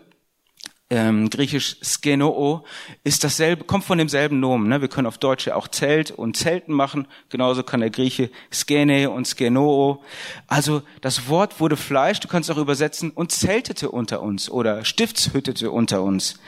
ähm, 0.90 1.31
griechisch 1.31 1.76
skenoo, 1.83 2.62
ist 3.05 3.22
dasselbe, 3.22 3.64
kommt 3.64 3.85
von 3.85 3.98
demselben 3.98 4.40
Nomen. 4.40 4.68
Ne? 4.68 4.81
Wir 4.81 4.88
können 4.88 5.07
auf 5.07 5.18
Deutsch 5.18 5.46
ja 5.46 5.55
auch 5.55 5.68
Zelt 5.68 6.11
und 6.11 6.37
Zelten 6.37 6.74
machen. 6.74 7.07
Genauso 7.29 7.62
kann 7.62 7.81
der 7.81 7.90
Grieche 7.90 8.31
skene 8.53 9.11
und 9.11 9.26
skenoo. 9.26 10.03
Also 10.48 10.83
das 11.00 11.29
Wort 11.29 11.61
wurde 11.61 11.76
Fleisch, 11.76 12.18
du 12.18 12.29
kannst 12.29 12.50
auch 12.50 12.57
übersetzen, 12.57 13.11
und 13.11 13.31
zeltete 13.31 13.90
unter 13.90 14.20
uns 14.20 14.50
oder 14.50 14.85
stiftshüttete 14.85 15.70
unter 15.70 16.03
uns. 16.03 16.40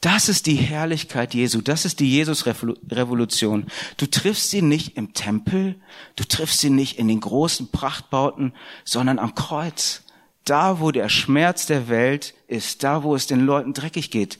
Das 0.00 0.28
ist 0.28 0.46
die 0.46 0.54
Herrlichkeit 0.54 1.34
Jesu, 1.34 1.60
das 1.60 1.84
ist 1.84 1.98
die 1.98 2.08
Jesus-Revolution. 2.08 3.66
Du 3.96 4.06
triffst 4.06 4.50
sie 4.50 4.62
nicht 4.62 4.96
im 4.96 5.12
Tempel, 5.12 5.74
du 6.14 6.22
triffst 6.22 6.60
sie 6.60 6.70
nicht 6.70 6.98
in 7.00 7.08
den 7.08 7.20
großen 7.20 7.72
Prachtbauten, 7.72 8.52
sondern 8.84 9.18
am 9.18 9.34
Kreuz 9.34 10.04
da 10.48 10.80
wo 10.80 10.90
der 10.90 11.08
Schmerz 11.08 11.66
der 11.66 11.88
Welt 11.88 12.34
ist, 12.46 12.82
da 12.84 13.02
wo 13.02 13.14
es 13.14 13.26
den 13.26 13.40
Leuten 13.40 13.72
dreckig 13.72 14.10
geht, 14.10 14.38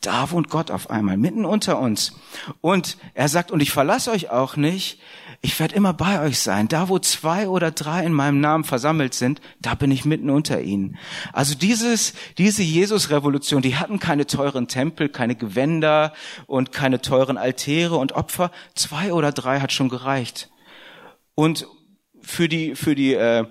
da 0.00 0.30
wohnt 0.30 0.50
Gott 0.50 0.70
auf 0.70 0.90
einmal 0.90 1.16
mitten 1.16 1.44
unter 1.44 1.78
uns. 1.78 2.12
Und 2.60 2.98
er 3.14 3.28
sagt, 3.28 3.50
und 3.50 3.60
ich 3.60 3.70
verlasse 3.70 4.10
euch 4.10 4.30
auch 4.30 4.56
nicht, 4.56 5.00
ich 5.40 5.58
werde 5.60 5.74
immer 5.74 5.92
bei 5.92 6.20
euch 6.22 6.38
sein. 6.38 6.68
Da 6.68 6.88
wo 6.88 6.98
zwei 6.98 7.48
oder 7.48 7.70
drei 7.70 8.04
in 8.04 8.12
meinem 8.12 8.40
Namen 8.40 8.64
versammelt 8.64 9.14
sind, 9.14 9.40
da 9.60 9.74
bin 9.74 9.90
ich 9.90 10.04
mitten 10.04 10.30
unter 10.30 10.60
ihnen. 10.60 10.96
Also 11.32 11.54
dieses, 11.54 12.14
diese 12.38 12.62
Jesus-Revolution, 12.62 13.62
die 13.62 13.76
hatten 13.76 13.98
keine 13.98 14.26
teuren 14.26 14.68
Tempel, 14.68 15.08
keine 15.08 15.36
Gewänder 15.36 16.12
und 16.46 16.72
keine 16.72 17.00
teuren 17.00 17.36
Altäre 17.36 17.96
und 17.96 18.12
Opfer. 18.12 18.50
Zwei 18.74 19.12
oder 19.12 19.32
drei 19.32 19.60
hat 19.60 19.72
schon 19.72 19.88
gereicht. 19.88 20.50
Und 21.34 21.66
für 22.22 22.48
die, 22.48 22.74
für 22.74 22.94
die, 22.94 23.14
äh, 23.14 23.44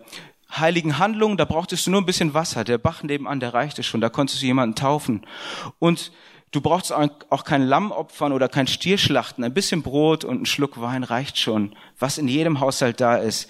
heiligen 0.59 0.97
Handlungen, 0.97 1.37
da 1.37 1.45
brauchtest 1.45 1.85
du 1.85 1.91
nur 1.91 2.01
ein 2.01 2.05
bisschen 2.05 2.33
Wasser. 2.33 2.63
Der 2.63 2.77
Bach 2.77 3.03
nebenan, 3.03 3.39
der 3.39 3.53
reichte 3.53 3.83
schon, 3.83 4.01
da 4.01 4.09
konntest 4.09 4.41
du 4.41 4.45
jemanden 4.45 4.75
taufen. 4.75 5.25
Und 5.79 6.11
du 6.51 6.61
brauchst 6.61 6.91
auch 6.93 7.43
kein 7.43 7.63
Lamm 7.63 7.91
opfern 7.91 8.31
oder 8.31 8.47
kein 8.49 8.67
Stier 8.67 8.97
schlachten. 8.97 9.43
Ein 9.43 9.53
bisschen 9.53 9.81
Brot 9.81 10.23
und 10.23 10.41
ein 10.41 10.45
Schluck 10.45 10.79
Wein 10.79 11.03
reicht 11.03 11.37
schon, 11.37 11.75
was 11.99 12.17
in 12.17 12.27
jedem 12.27 12.59
Haushalt 12.59 13.01
da 13.01 13.17
ist. 13.17 13.49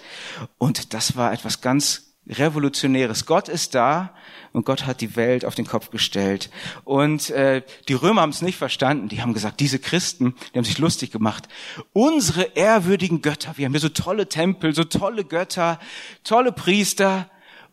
Und 0.57 0.93
das 0.93 1.15
war 1.15 1.33
etwas 1.33 1.61
ganz 1.61 2.13
Revolutionäres. 2.27 3.25
Gott 3.25 3.49
ist 3.49 3.75
da 3.75 4.13
und 4.53 4.65
Gott 4.65 4.85
hat 4.85 5.01
die 5.01 5.15
Welt 5.15 5.45
auf 5.45 5.55
den 5.55 5.65
Kopf 5.65 5.89
gestellt. 5.89 6.49
Und 6.83 7.31
äh, 7.31 7.63
die 7.87 7.95
Römer 7.95 8.21
haben 8.21 8.29
es 8.29 8.43
nicht 8.43 8.57
verstanden. 8.57 9.09
Die 9.09 9.21
haben 9.21 9.33
gesagt, 9.33 9.59
diese 9.59 9.79
Christen, 9.79 10.35
die 10.53 10.59
haben 10.59 10.65
sich 10.65 10.77
lustig 10.77 11.11
gemacht. 11.11 11.49
Unsere 11.91 12.43
ehrwürdigen 12.55 13.21
Götter, 13.21 13.53
wir 13.57 13.65
haben 13.65 13.73
hier 13.73 13.81
so 13.81 13.89
tolle 13.89 14.29
Tempel, 14.29 14.73
so 14.75 14.83
tolle 14.83 15.25
Götter, 15.25 15.79
tolle 16.23 16.51
Priester. 16.51 17.29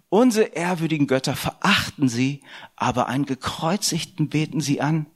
Unsere 0.08 0.46
ehrwürdigen 0.46 1.06
Götter 1.06 1.36
verachten 1.36 2.08
sie, 2.08 2.42
aber 2.74 3.06
einen 3.06 3.26
gekreuzigten 3.26 4.28
beten 4.28 4.60
sie 4.60 4.80
an. 4.80 5.06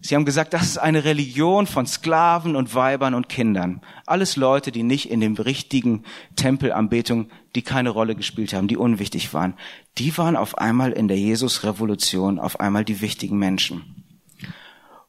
Sie 0.00 0.14
haben 0.14 0.24
gesagt, 0.24 0.54
das 0.54 0.62
ist 0.62 0.78
eine 0.78 1.04
Religion 1.04 1.66
von 1.66 1.86
Sklaven 1.86 2.56
und 2.56 2.74
Weibern 2.74 3.14
und 3.14 3.28
Kindern. 3.28 3.80
Alles 4.06 4.36
Leute, 4.36 4.70
die 4.70 4.82
nicht 4.82 5.10
in 5.10 5.20
dem 5.20 5.34
richtigen 5.34 6.04
Tempelanbetung, 6.36 7.30
die 7.54 7.62
keine 7.62 7.90
Rolle 7.90 8.14
gespielt 8.14 8.52
haben, 8.52 8.68
die 8.68 8.76
unwichtig 8.76 9.34
waren. 9.34 9.54
Die 9.98 10.16
waren 10.16 10.36
auf 10.36 10.58
einmal 10.58 10.92
in 10.92 11.08
der 11.08 11.18
Jesus-Revolution 11.18 12.38
auf 12.38 12.60
einmal 12.60 12.84
die 12.84 13.00
wichtigen 13.00 13.38
Menschen. 13.38 14.04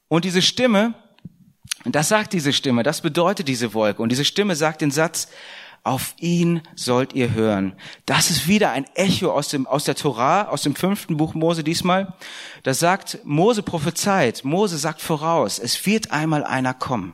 Und 0.07 0.25
diese 0.25 0.41
Stimme, 0.41 0.95
das 1.85 2.09
sagt 2.09 2.33
diese 2.33 2.51
Stimme, 2.51 2.83
das 2.83 3.01
bedeutet 3.01 3.47
diese 3.47 3.73
Wolke. 3.73 4.01
Und 4.01 4.09
diese 4.09 4.25
Stimme 4.25 4.55
sagt 4.55 4.81
den 4.81 4.91
Satz, 4.91 5.29
auf 5.83 6.15
ihn 6.19 6.61
sollt 6.75 7.13
ihr 7.13 7.33
hören. 7.33 7.73
Das 8.05 8.29
ist 8.29 8.47
wieder 8.47 8.71
ein 8.71 8.85
Echo 8.95 9.31
aus 9.31 9.47
dem, 9.47 9.65
aus 9.65 9.83
der 9.83 9.95
Torah, 9.95 10.49
aus 10.49 10.63
dem 10.63 10.75
fünften 10.75 11.17
Buch 11.17 11.33
Mose 11.33 11.63
diesmal. 11.63 12.13
Das 12.63 12.79
sagt, 12.79 13.19
Mose 13.23 13.63
prophezeit, 13.63 14.43
Mose 14.43 14.77
sagt 14.77 15.01
voraus, 15.01 15.59
es 15.59 15.85
wird 15.85 16.11
einmal 16.11 16.43
einer 16.43 16.73
kommen. 16.73 17.13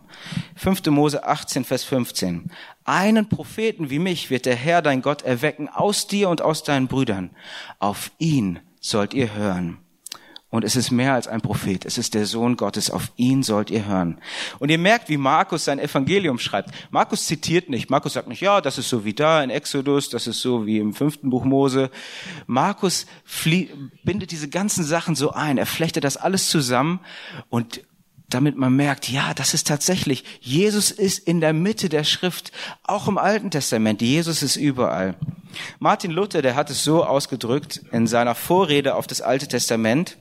5. 0.55 0.85
Mose 0.87 1.25
18, 1.25 1.63
Vers 1.65 1.83
15. 1.83 2.51
Einen 2.83 3.29
Propheten 3.29 3.89
wie 3.89 3.99
mich 3.99 4.29
wird 4.29 4.45
der 4.45 4.55
Herr 4.55 4.81
dein 4.81 5.01
Gott 5.01 5.21
erwecken 5.21 5.69
aus 5.69 6.07
dir 6.07 6.29
und 6.29 6.41
aus 6.41 6.63
deinen 6.63 6.87
Brüdern. 6.87 7.31
Auf 7.79 8.11
ihn 8.17 8.59
sollt 8.79 9.13
ihr 9.13 9.33
hören. 9.33 9.84
Und 10.55 10.63
es 10.63 10.77
ist 10.77 10.89
mehr 10.89 11.13
als 11.13 11.27
ein 11.27 11.41
Prophet. 11.41 11.83
Es 11.83 11.97
ist 11.97 12.13
der 12.13 12.25
Sohn 12.25 12.55
Gottes. 12.55 12.89
Auf 12.89 13.11
ihn 13.17 13.43
sollt 13.43 13.69
ihr 13.69 13.87
hören. 13.87 14.19
Und 14.57 14.71
ihr 14.71 14.77
merkt, 14.77 15.09
wie 15.09 15.17
Markus 15.17 15.65
sein 15.65 15.79
Evangelium 15.79 16.39
schreibt. 16.39 16.69
Markus 16.91 17.25
zitiert 17.25 17.69
nicht. 17.69 17.89
Markus 17.89 18.13
sagt 18.13 18.29
nicht, 18.29 18.39
ja, 18.39 18.61
das 18.61 18.77
ist 18.77 18.87
so 18.87 19.03
wie 19.03 19.13
da 19.13 19.43
in 19.43 19.49
Exodus, 19.49 20.09
das 20.09 20.27
ist 20.27 20.39
so 20.39 20.65
wie 20.65 20.77
im 20.77 20.93
fünften 20.93 21.29
Buch 21.29 21.43
Mose. 21.43 21.89
Markus 22.47 23.05
bindet 24.05 24.31
diese 24.31 24.47
ganzen 24.47 24.85
Sachen 24.85 25.15
so 25.15 25.31
ein. 25.31 25.57
Er 25.57 25.65
flechtet 25.65 26.05
das 26.05 26.15
alles 26.15 26.49
zusammen 26.49 27.01
und 27.49 27.81
damit 28.29 28.55
man 28.55 28.73
merkt, 28.73 29.09
ja, 29.09 29.33
das 29.33 29.53
ist 29.53 29.67
tatsächlich, 29.67 30.23
Jesus 30.39 30.89
ist 30.89 31.19
in 31.19 31.41
der 31.41 31.51
Mitte 31.51 31.89
der 31.89 32.05
Schrift, 32.05 32.53
auch 32.83 33.09
im 33.09 33.17
Alten 33.17 33.51
Testament. 33.51 34.01
Jesus 34.01 34.41
ist 34.41 34.55
überall. 34.55 35.15
Martin 35.79 36.11
Luther, 36.11 36.41
der 36.41 36.55
hat 36.55 36.69
es 36.69 36.83
so 36.83 37.03
ausgedrückt 37.03 37.81
in 37.91 38.07
seiner 38.07 38.35
Vorrede 38.35 38.95
auf 38.95 39.05
das 39.05 39.21
Alte 39.21 39.47
Testament. 39.47 40.17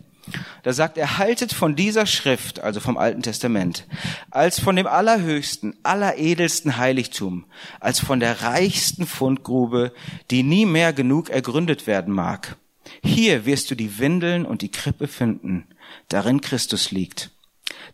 Da 0.63 0.73
sagt 0.73 0.99
er, 0.99 1.19
haltet 1.19 1.53
von 1.53 1.77
dieser 1.77 2.07
Schrift, 2.07 2.61
also 2.61 2.81
vom 2.81 2.97
Alten 2.97 3.23
Testament, 3.23 3.87
als 4.31 4.61
von 4.61 4.77
dem 4.77 4.87
allerhöchsten, 4.87 5.77
alleredelsten 5.83 6.77
Heiligtum, 6.77 7.45
als 7.81 8.01
von 8.01 8.21
der 8.21 8.43
reichsten 8.43 9.07
Fundgrube, 9.07 9.93
die 10.31 10.43
nie 10.43 10.67
mehr 10.67 10.93
genug 10.93 11.31
ergründet 11.31 11.87
werden 11.87 12.15
mag. 12.15 12.57
Hier 13.03 13.47
wirst 13.47 13.71
du 13.71 13.75
die 13.75 13.99
Windeln 13.99 14.47
und 14.47 14.63
die 14.63 14.71
Krippe 14.71 15.09
finden, 15.09 15.67
darin 16.09 16.41
Christus 16.41 16.91
liegt. 16.91 17.31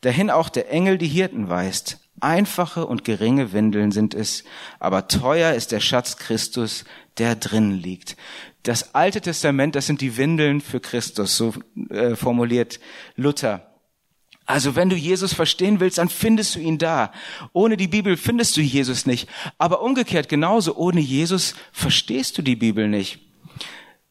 Dahin 0.00 0.30
auch 0.30 0.48
der 0.48 0.70
Engel 0.70 0.98
die 0.98 1.08
Hirten 1.08 1.48
weist. 1.48 1.98
Einfache 2.20 2.86
und 2.86 3.04
geringe 3.04 3.52
Windeln 3.52 3.92
sind 3.92 4.14
es, 4.14 4.44
aber 4.78 5.08
teuer 5.08 5.54
ist 5.54 5.72
der 5.72 5.80
Schatz 5.80 6.18
Christus, 6.18 6.84
der 7.18 7.34
drin 7.34 7.72
liegt. 7.72 8.16
Das 8.62 8.94
Alte 8.94 9.20
Testament, 9.20 9.74
das 9.74 9.86
sind 9.86 10.00
die 10.00 10.16
Windeln 10.16 10.60
für 10.60 10.80
Christus, 10.80 11.36
so 11.36 11.54
äh, 11.88 12.14
formuliert 12.14 12.78
Luther. 13.16 13.66
Also 14.44 14.74
wenn 14.74 14.90
du 14.90 14.96
Jesus 14.96 15.32
verstehen 15.32 15.78
willst, 15.78 15.98
dann 15.98 16.08
findest 16.08 16.56
du 16.56 16.60
ihn 16.60 16.76
da. 16.76 17.12
Ohne 17.52 17.76
die 17.76 17.86
Bibel 17.86 18.16
findest 18.16 18.56
du 18.56 18.60
Jesus 18.60 19.06
nicht. 19.06 19.28
Aber 19.58 19.80
umgekehrt 19.80 20.28
genauso, 20.28 20.74
ohne 20.74 21.00
Jesus 21.00 21.54
verstehst 21.70 22.36
du 22.36 22.42
die 22.42 22.56
Bibel 22.56 22.88
nicht. 22.88 23.20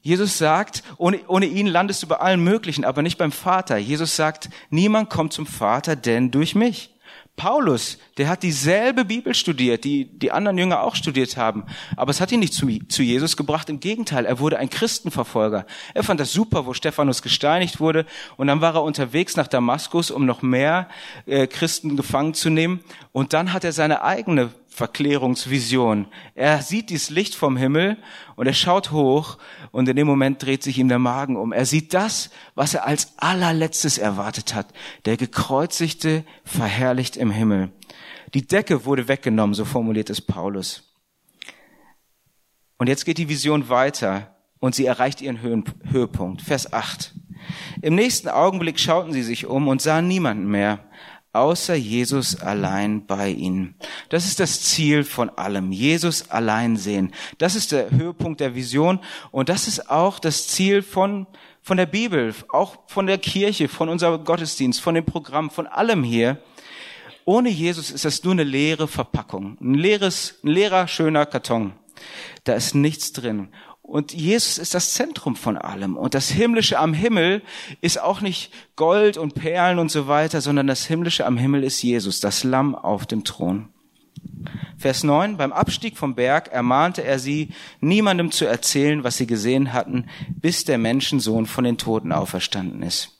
Jesus 0.01 0.37
sagt, 0.37 0.83
ohne, 0.97 1.19
ohne 1.27 1.45
ihn 1.45 1.67
landest 1.67 2.03
du 2.03 2.07
bei 2.07 2.15
allen 2.15 2.41
Möglichen, 2.41 2.85
aber 2.85 3.01
nicht 3.01 3.17
beim 3.17 3.33
Vater. 3.33 3.77
Jesus 3.77 4.15
sagt, 4.15 4.49
niemand 4.69 5.09
kommt 5.09 5.33
zum 5.33 5.45
Vater, 5.45 5.97
denn 5.97 6.31
durch 6.31 6.55
mich. 6.55 6.95
Paulus, 7.39 7.97
der 8.17 8.27
hat 8.27 8.43
dieselbe 8.43 9.05
Bibel 9.05 9.33
studiert, 9.33 9.85
die 9.85 10.03
die 10.03 10.33
anderen 10.33 10.57
Jünger 10.57 10.83
auch 10.83 10.93
studiert 10.93 11.37
haben. 11.37 11.63
Aber 11.95 12.11
es 12.11 12.19
hat 12.19 12.33
ihn 12.33 12.41
nicht 12.41 12.53
zu, 12.53 12.67
zu, 12.89 13.01
Jesus 13.01 13.37
gebracht. 13.37 13.69
Im 13.69 13.79
Gegenteil, 13.79 14.25
er 14.25 14.39
wurde 14.39 14.59
ein 14.59 14.69
Christenverfolger. 14.69 15.65
Er 15.93 16.03
fand 16.03 16.19
das 16.19 16.33
super, 16.33 16.65
wo 16.65 16.73
Stephanus 16.73 17.21
gesteinigt 17.21 17.79
wurde. 17.79 18.05
Und 18.35 18.47
dann 18.47 18.59
war 18.59 18.75
er 18.75 18.83
unterwegs 18.83 19.37
nach 19.37 19.47
Damaskus, 19.47 20.11
um 20.11 20.25
noch 20.25 20.41
mehr 20.41 20.89
äh, 21.27 21.47
Christen 21.47 21.95
gefangen 21.95 22.33
zu 22.33 22.49
nehmen. 22.49 22.81
Und 23.13 23.31
dann 23.31 23.53
hat 23.53 23.63
er 23.63 23.71
seine 23.71 24.03
eigene 24.03 24.51
Verklärungsvision. 24.69 26.07
Er 26.35 26.61
sieht 26.61 26.89
dieses 26.89 27.09
Licht 27.09 27.35
vom 27.35 27.57
Himmel 27.57 27.97
und 28.35 28.47
er 28.47 28.53
schaut 28.53 28.91
hoch 28.91 29.37
und 29.71 29.89
in 29.89 29.95
dem 29.95 30.07
Moment 30.07 30.41
dreht 30.41 30.63
sich 30.63 30.77
ihm 30.77 30.87
der 30.87 30.99
Magen 30.99 31.35
um. 31.35 31.51
Er 31.51 31.65
sieht 31.65 31.93
das, 31.93 32.29
was 32.55 32.73
er 32.75 32.85
als 32.87 33.13
allerletztes 33.17 33.97
erwartet 33.97 34.55
hat. 34.55 34.67
Der 35.05 35.17
gekreuzigte, 35.17 36.23
verherrlicht 36.45 37.17
im 37.17 37.31
Himmel. 37.31 37.71
Die 38.33 38.45
Decke 38.45 38.85
wurde 38.85 39.07
weggenommen, 39.07 39.55
so 39.55 39.65
formuliert 39.65 40.09
es 40.09 40.21
Paulus. 40.21 40.93
Und 42.77 42.87
jetzt 42.87 43.05
geht 43.05 43.17
die 43.17 43.27
Vision 43.27 43.69
weiter 43.69 44.35
und 44.59 44.75
sie 44.75 44.85
erreicht 44.85 45.21
ihren 45.21 45.41
Höhepunkt. 45.41 46.41
Vers 46.41 46.71
8. 46.71 47.13
Im 47.81 47.95
nächsten 47.95 48.29
Augenblick 48.29 48.79
schauten 48.79 49.13
sie 49.13 49.23
sich 49.23 49.45
um 49.45 49.67
und 49.67 49.81
sahen 49.81 50.07
niemanden 50.07 50.47
mehr. 50.47 50.79
Außer 51.33 51.75
Jesus 51.75 52.39
allein 52.41 53.05
bei 53.05 53.29
ihnen. 53.29 53.75
Das 54.09 54.25
ist 54.25 54.39
das 54.39 54.61
Ziel 54.61 55.03
von 55.03 55.29
allem. 55.29 55.71
Jesus 55.71 56.29
allein 56.29 56.77
sehen. 56.77 57.13
Das 57.37 57.55
ist 57.55 57.71
der 57.71 57.91
Höhepunkt 57.91 58.39
der 58.39 58.55
Vision 58.55 58.99
und 59.31 59.49
das 59.49 59.67
ist 59.67 59.89
auch 59.89 60.19
das 60.19 60.47
Ziel 60.47 60.81
von 60.81 61.27
von 61.61 61.77
der 61.77 61.85
Bibel, 61.85 62.33
auch 62.51 62.77
von 62.87 63.05
der 63.05 63.17
Kirche, 63.17 63.67
von 63.67 63.89
unserem 63.89 64.23
Gottesdienst, 64.23 64.81
von 64.81 64.95
dem 64.95 65.05
Programm, 65.05 65.51
von 65.51 65.67
allem 65.67 66.03
hier. 66.03 66.41
Ohne 67.25 67.49
Jesus 67.49 67.91
ist 67.91 68.05
das 68.05 68.23
nur 68.23 68.33
eine 68.33 68.43
leere 68.43 68.87
Verpackung, 68.87 69.55
ein 69.61 69.75
leeres, 69.75 70.39
ein 70.43 70.47
leerer, 70.47 70.87
schöner 70.87 71.27
Karton. 71.27 71.73
Da 72.45 72.53
ist 72.53 72.73
nichts 72.73 73.11
drin. 73.11 73.49
Und 73.89 74.13
Jesus 74.13 74.59
ist 74.59 74.75
das 74.75 74.93
Zentrum 74.93 75.35
von 75.35 75.57
allem. 75.57 75.97
Und 75.97 76.13
das 76.13 76.29
Himmlische 76.29 76.77
am 76.77 76.93
Himmel 76.93 77.41
ist 77.81 77.99
auch 77.99 78.21
nicht 78.21 78.53
Gold 78.75 79.17
und 79.17 79.33
Perlen 79.33 79.79
und 79.79 79.89
so 79.89 80.07
weiter, 80.07 80.41
sondern 80.41 80.67
das 80.67 80.85
Himmlische 80.85 81.25
am 81.25 81.37
Himmel 81.37 81.63
ist 81.63 81.81
Jesus, 81.81 82.19
das 82.19 82.43
Lamm 82.43 82.75
auf 82.75 83.07
dem 83.07 83.23
Thron. 83.23 83.69
Vers 84.77 85.03
9, 85.03 85.37
beim 85.37 85.51
Abstieg 85.51 85.97
vom 85.97 86.13
Berg 86.13 86.49
ermahnte 86.49 87.03
er 87.03 87.17
sie, 87.17 87.49
niemandem 87.81 88.31
zu 88.31 88.45
erzählen, 88.45 89.03
was 89.03 89.17
sie 89.17 89.25
gesehen 89.25 89.73
hatten, 89.73 90.05
bis 90.39 90.65
der 90.65 90.77
Menschensohn 90.77 91.47
von 91.47 91.63
den 91.63 91.79
Toten 91.79 92.11
auferstanden 92.11 92.83
ist. 92.83 93.18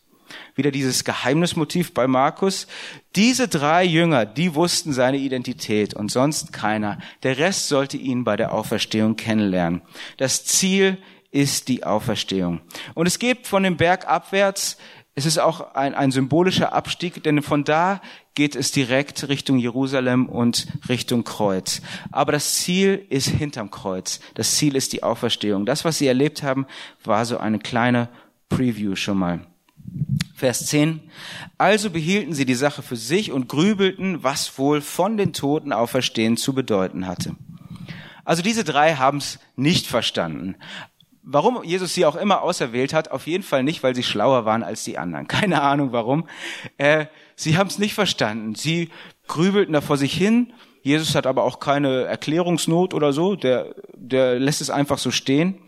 Wieder 0.60 0.72
dieses 0.72 1.06
Geheimnismotiv 1.06 1.93
bei 1.93 2.06
Markus. 2.06 2.67
Diese 3.15 3.48
drei 3.48 3.86
Jünger, 3.86 4.26
die 4.26 4.56
wussten 4.56 4.91
seine 4.91 5.15
Identität 5.15 5.93
und 5.93 6.12
sonst 6.12 6.52
keiner. 6.52 7.00
Der 7.24 7.38
Rest 7.38 7.69
sollte 7.69 7.95
ihn 7.95 8.26
bei 8.26 8.36
der 8.36 8.54
Auferstehung 8.54 9.15
kennenlernen. 9.15 9.82
Das 10.17 10.43
Ziel 10.43 10.98
ist 11.32 11.69
die 11.69 11.86
Auferstehung. 11.86 12.60
Und 12.93 13.08
es 13.08 13.19
geht 13.19 13.48
von 13.48 13.63
dem 13.63 13.78
Berg 13.78 14.10
abwärts. 14.10 14.76
Es 15.15 15.26
ist 15.26 15.38
auch 15.38 15.76
ein, 15.76 15.95
ein 15.95 16.12
symbolischer 16.12 16.74
Abstieg, 16.74 17.24
denn 17.24 17.41
von 17.41 17.63
da 17.63 18.02
geht 18.36 18.58
es 18.58 18.74
direkt 18.74 19.30
Richtung 19.30 19.60
Jerusalem 19.60 20.26
und 20.26 20.67
Richtung 20.89 21.24
Kreuz. 21.24 21.82
Aber 22.12 22.34
das 22.34 22.56
Ziel 22.56 23.06
ist 23.08 23.30
hinterm 23.30 23.72
Kreuz. 23.72 24.19
Das 24.34 24.56
Ziel 24.56 24.76
ist 24.76 24.91
die 24.91 25.04
Auferstehung. 25.04 25.65
Das, 25.65 25.86
was 25.86 26.00
sie 26.00 26.08
erlebt 26.08 26.43
haben, 26.43 26.67
war 27.06 27.24
so 27.24 27.38
eine 27.38 27.60
kleine 27.60 28.10
Preview 28.50 28.98
schon 28.98 29.19
mal. 29.19 29.39
Vers 30.39 30.65
10. 30.67 31.02
Also 31.58 31.89
behielten 31.89 32.34
sie 32.34 32.45
die 32.45 32.56
Sache 32.56 32.82
für 32.82 32.95
sich 32.95 33.32
und 33.32 33.49
grübelten, 33.49 34.23
was 34.23 34.58
wohl 34.58 34.82
von 34.82 35.17
den 35.17 35.34
Toten 35.34 35.73
auferstehen 35.73 36.38
zu 36.38 36.54
bedeuten 36.54 37.08
hatte. 37.08 37.36
Also 38.23 38.41
diese 38.41 38.63
drei 38.63 38.95
haben 38.95 39.17
es 39.17 39.39
nicht 39.56 39.86
verstanden. 39.86 40.56
Warum 41.23 41.63
Jesus 41.63 41.93
sie 41.93 42.06
auch 42.06 42.15
immer 42.15 42.41
auserwählt 42.41 42.93
hat, 42.93 43.12
auf 43.12 43.28
jeden 43.28 43.43
Fall 43.43 43.63
nicht, 43.63 43.84
weil 43.84 43.95
sie 43.95 44.04
schlauer 44.04 44.45
waren 44.45 44.63
als 44.63 44.84
die 44.84 44.97
anderen. 44.97 45.28
Keine 45.28 45.62
Ahnung 45.62 45.91
warum. 45.91 46.28
Äh, 46.78 47.08
sie 47.36 47.58
haben 47.58 47.67
es 47.67 47.78
nicht 47.78 47.93
verstanden. 47.93 48.56
Sie 48.56 48.89
grübelten 49.28 49.73
da 49.73 49.82
vor 49.82 49.97
sich 49.97 50.13
hin. 50.13 50.54
Jesus 50.82 51.15
hat 51.15 51.28
aber 51.28 51.43
auch 51.43 51.60
keine 51.60 52.06
Erklärungsnot 52.06 52.93
oder 52.93 53.12
so. 53.12 53.36
Der, 53.36 53.75
der 53.93 54.39
lässt 54.39 54.62
es 54.62 54.69
einfach 54.69 54.97
so 54.97 55.12
stehen. 55.12 55.60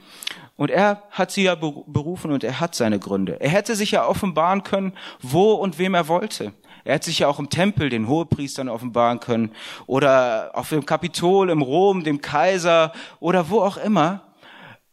Und 0.55 0.69
er 0.69 1.03
hat 1.09 1.31
sie 1.31 1.43
ja 1.43 1.55
berufen 1.55 2.31
und 2.31 2.43
er 2.43 2.59
hat 2.59 2.75
seine 2.75 2.99
Gründe. 2.99 3.39
Er 3.41 3.49
hätte 3.49 3.75
sich 3.75 3.91
ja 3.91 4.07
offenbaren 4.07 4.63
können, 4.63 4.93
wo 5.21 5.53
und 5.53 5.79
wem 5.79 5.93
er 5.93 6.07
wollte. 6.07 6.53
Er 6.83 6.95
hätte 6.95 7.05
sich 7.05 7.19
ja 7.19 7.27
auch 7.27 7.39
im 7.39 7.49
Tempel 7.49 7.89
den 7.89 8.07
Hohepriestern 8.07 8.69
offenbaren 8.69 9.19
können 9.19 9.51
oder 9.85 10.51
auf 10.53 10.69
dem 10.69 10.85
Kapitol 10.85 11.49
im 11.49 11.61
Rom, 11.61 12.03
dem 12.03 12.21
Kaiser 12.21 12.91
oder 13.19 13.49
wo 13.49 13.61
auch 13.61 13.77
immer. 13.77 14.33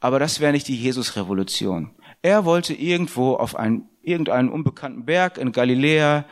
Aber 0.00 0.18
das 0.18 0.40
wäre 0.40 0.52
nicht 0.52 0.68
die 0.68 0.76
Jesus-Revolution. 0.76 1.90
Er 2.22 2.44
wollte 2.44 2.74
irgendwo 2.74 3.34
auf 3.34 3.56
einen, 3.56 3.88
irgendeinen 4.02 4.48
unbekannten 4.48 5.04
Berg 5.04 5.38
in 5.38 5.52
Galiläa 5.52 6.24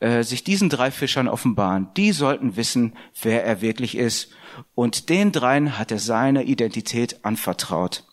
äh, 0.00 0.22
sich 0.22 0.44
diesen 0.44 0.68
drei 0.68 0.90
Fischern 0.90 1.28
offenbaren. 1.28 1.88
Die 1.96 2.12
sollten 2.12 2.56
wissen, 2.56 2.94
wer 3.22 3.44
er 3.44 3.60
wirklich 3.60 3.96
ist. 3.96 4.30
Und 4.74 5.08
den 5.08 5.32
dreien 5.32 5.78
hat 5.78 5.90
er 5.90 5.98
seine 5.98 6.44
Identität 6.44 7.24
anvertraut. 7.24 8.04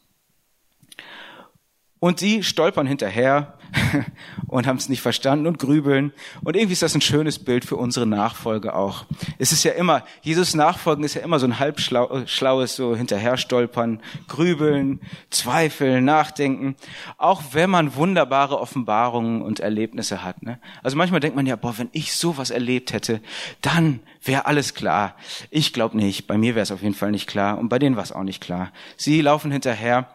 Und 2.02 2.18
sie 2.18 2.42
stolpern 2.42 2.88
hinterher 2.88 3.54
und 4.48 4.66
haben 4.66 4.78
es 4.78 4.90
nicht 4.90 5.02
verstanden 5.02 5.46
und 5.46 5.60
grübeln. 5.60 6.14
Und 6.44 6.56
irgendwie 6.56 6.74
ist 6.74 6.82
das 6.82 6.96
ein 6.96 7.02
schönes 7.02 7.38
Bild 7.38 7.64
für 7.64 7.76
unsere 7.76 8.08
Nachfolge 8.08 8.74
auch. 8.74 9.06
Es 9.38 9.52
ist 9.52 9.64
ja 9.64 9.74
immer, 9.74 10.04
Jesus 10.24 10.56
Nachfolgen 10.56 11.04
ist 11.04 11.14
ja 11.14 11.22
immer 11.22 11.38
so 11.38 11.46
ein 11.46 11.60
halbschlaues, 11.60 12.76
so 12.76 12.96
hinterher 12.96 13.38
stolpern, 13.38 14.02
grübeln, 14.28 15.00
zweifeln, 15.30 16.04
nachdenken. 16.04 16.76
Auch 17.20 17.44
wenn 17.52 17.70
man 17.70 17.94
wunderbare 17.94 18.60
Offenbarungen 18.60 19.44
und 19.44 19.60
Erlebnisse 19.60 20.24
hat. 20.24 20.42
Ne? 20.42 20.60
Also 20.82 20.98
manchmal 20.98 21.20
denkt 21.20 21.36
man 21.36 21.46
ja, 21.46 21.56
boah, 21.56 21.78
wenn 21.78 21.90
ich 21.92 22.14
sowas 22.16 22.50
erlebt 22.50 22.94
hätte, 22.94 23.22
dann 23.62 24.00
wäre 24.24 24.48
alles 24.48 24.74
klar. 24.74 25.16
Ich 25.52 25.72
glaube 25.72 25.98
nicht. 25.98 26.26
Bei 26.26 26.40
mir 26.40 26.56
wäre 26.56 26.64
es 26.64 26.72
auf 26.72 26.82
jeden 26.82 26.96
Fall 26.96 27.12
nicht 27.12 27.28
klar. 27.28 27.60
Und 27.60 27.70
bei 27.70 27.78
denen 27.78 27.96
war 27.96 28.04
es 28.04 28.12
auch 28.12 28.24
nicht 28.24 28.42
klar. 28.42 28.72
Sie 28.98 29.22
laufen 29.22 29.52
hinterher 29.52 30.08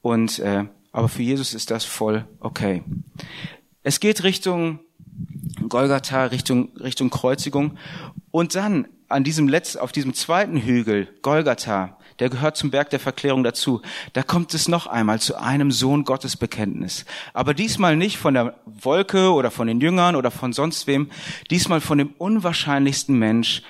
und 0.00 0.38
äh, 0.38 0.64
aber 0.96 1.10
für 1.10 1.22
Jesus 1.22 1.52
ist 1.52 1.70
das 1.70 1.84
voll 1.84 2.24
okay. 2.40 2.82
Es 3.82 4.00
geht 4.00 4.22
Richtung 4.22 4.80
Golgatha, 5.68 6.24
Richtung, 6.24 6.74
Richtung 6.76 7.10
Kreuzigung. 7.10 7.76
Und 8.30 8.54
dann 8.54 8.88
an 9.08 9.22
diesem 9.22 9.46
letzten, 9.46 9.80
auf 9.80 9.92
diesem 9.92 10.14
zweiten 10.14 10.56
Hügel, 10.56 11.06
Golgatha, 11.20 11.98
der 12.18 12.30
gehört 12.30 12.56
zum 12.56 12.70
Berg 12.70 12.88
der 12.88 12.98
Verklärung 12.98 13.44
dazu. 13.44 13.82
Da 14.14 14.22
kommt 14.22 14.54
es 14.54 14.68
noch 14.68 14.86
einmal 14.86 15.20
zu 15.20 15.38
einem 15.38 15.70
Sohn 15.70 16.04
Gottes 16.04 16.34
Bekenntnis. 16.34 17.04
Aber 17.34 17.52
diesmal 17.52 17.94
nicht 17.94 18.16
von 18.16 18.32
der 18.32 18.58
Wolke 18.64 19.34
oder 19.34 19.50
von 19.50 19.66
den 19.66 19.82
Jüngern 19.82 20.16
oder 20.16 20.30
von 20.30 20.54
sonst 20.54 20.86
wem. 20.86 21.10
Diesmal 21.50 21.82
von 21.82 21.98
dem 21.98 22.14
unwahrscheinlichsten 22.16 23.18
Mensch, 23.18 23.60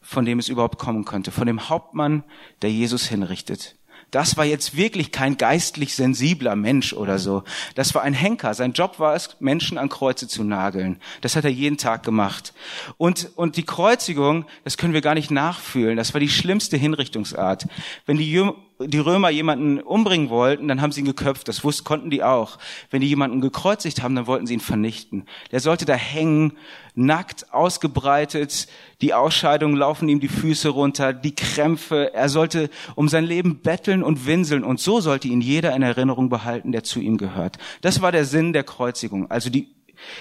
von 0.00 0.24
dem 0.24 0.38
es 0.38 0.48
überhaupt 0.48 0.78
kommen 0.78 1.04
könnte. 1.04 1.32
Von 1.32 1.48
dem 1.48 1.68
Hauptmann, 1.68 2.22
der 2.62 2.70
Jesus 2.70 3.08
hinrichtet. 3.08 3.74
Das 4.10 4.36
war 4.36 4.44
jetzt 4.44 4.76
wirklich 4.76 5.10
kein 5.10 5.36
geistlich 5.36 5.94
sensibler 5.94 6.54
Mensch 6.54 6.92
oder 6.92 7.18
so. 7.18 7.42
Das 7.74 7.94
war 7.94 8.02
ein 8.02 8.14
Henker. 8.14 8.54
Sein 8.54 8.72
Job 8.72 8.98
war 8.98 9.14
es, 9.14 9.36
Menschen 9.40 9.78
an 9.78 9.88
Kreuze 9.88 10.28
zu 10.28 10.44
nageln. 10.44 11.00
Das 11.22 11.34
hat 11.34 11.44
er 11.44 11.50
jeden 11.50 11.76
Tag 11.76 12.04
gemacht. 12.04 12.54
Und, 12.98 13.30
und 13.34 13.56
die 13.56 13.64
Kreuzigung, 13.64 14.46
das 14.64 14.76
können 14.76 14.94
wir 14.94 15.00
gar 15.00 15.14
nicht 15.14 15.30
nachfühlen. 15.30 15.96
Das 15.96 16.14
war 16.14 16.20
die 16.20 16.28
schlimmste 16.28 16.76
Hinrichtungsart. 16.76 17.66
Wenn 18.06 18.16
die 18.16 18.30
die 18.78 18.98
Römer 18.98 19.30
jemanden 19.30 19.80
umbringen 19.80 20.28
wollten, 20.28 20.68
dann 20.68 20.82
haben 20.82 20.92
sie 20.92 21.00
ihn 21.00 21.06
geköpft. 21.06 21.48
Das 21.48 21.64
wussten, 21.64 21.84
konnten 21.84 22.10
die 22.10 22.22
auch. 22.22 22.58
Wenn 22.90 23.00
die 23.00 23.08
jemanden 23.08 23.40
gekreuzigt 23.40 24.02
haben, 24.02 24.14
dann 24.14 24.26
wollten 24.26 24.46
sie 24.46 24.54
ihn 24.54 24.60
vernichten. 24.60 25.24
Der 25.50 25.60
sollte 25.60 25.84
da 25.84 25.94
hängen, 25.94 26.58
nackt, 26.94 27.52
ausgebreitet. 27.52 28.68
Die 29.00 29.14
Ausscheidungen 29.14 29.76
laufen 29.76 30.08
ihm 30.08 30.20
die 30.20 30.28
Füße 30.28 30.68
runter, 30.68 31.12
die 31.12 31.34
Krämpfe. 31.34 32.12
Er 32.12 32.28
sollte 32.28 32.68
um 32.94 33.08
sein 33.08 33.24
Leben 33.24 33.60
betteln 33.60 34.02
und 34.02 34.26
winseln. 34.26 34.64
Und 34.64 34.80
so 34.80 35.00
sollte 35.00 35.28
ihn 35.28 35.40
jeder 35.40 35.74
in 35.74 35.82
Erinnerung 35.82 36.28
behalten, 36.28 36.72
der 36.72 36.84
zu 36.84 37.00
ihm 37.00 37.16
gehört. 37.16 37.56
Das 37.80 38.02
war 38.02 38.12
der 38.12 38.24
Sinn 38.24 38.52
der 38.52 38.64
Kreuzigung. 38.64 39.30
Also 39.30 39.48
die, 39.48 39.74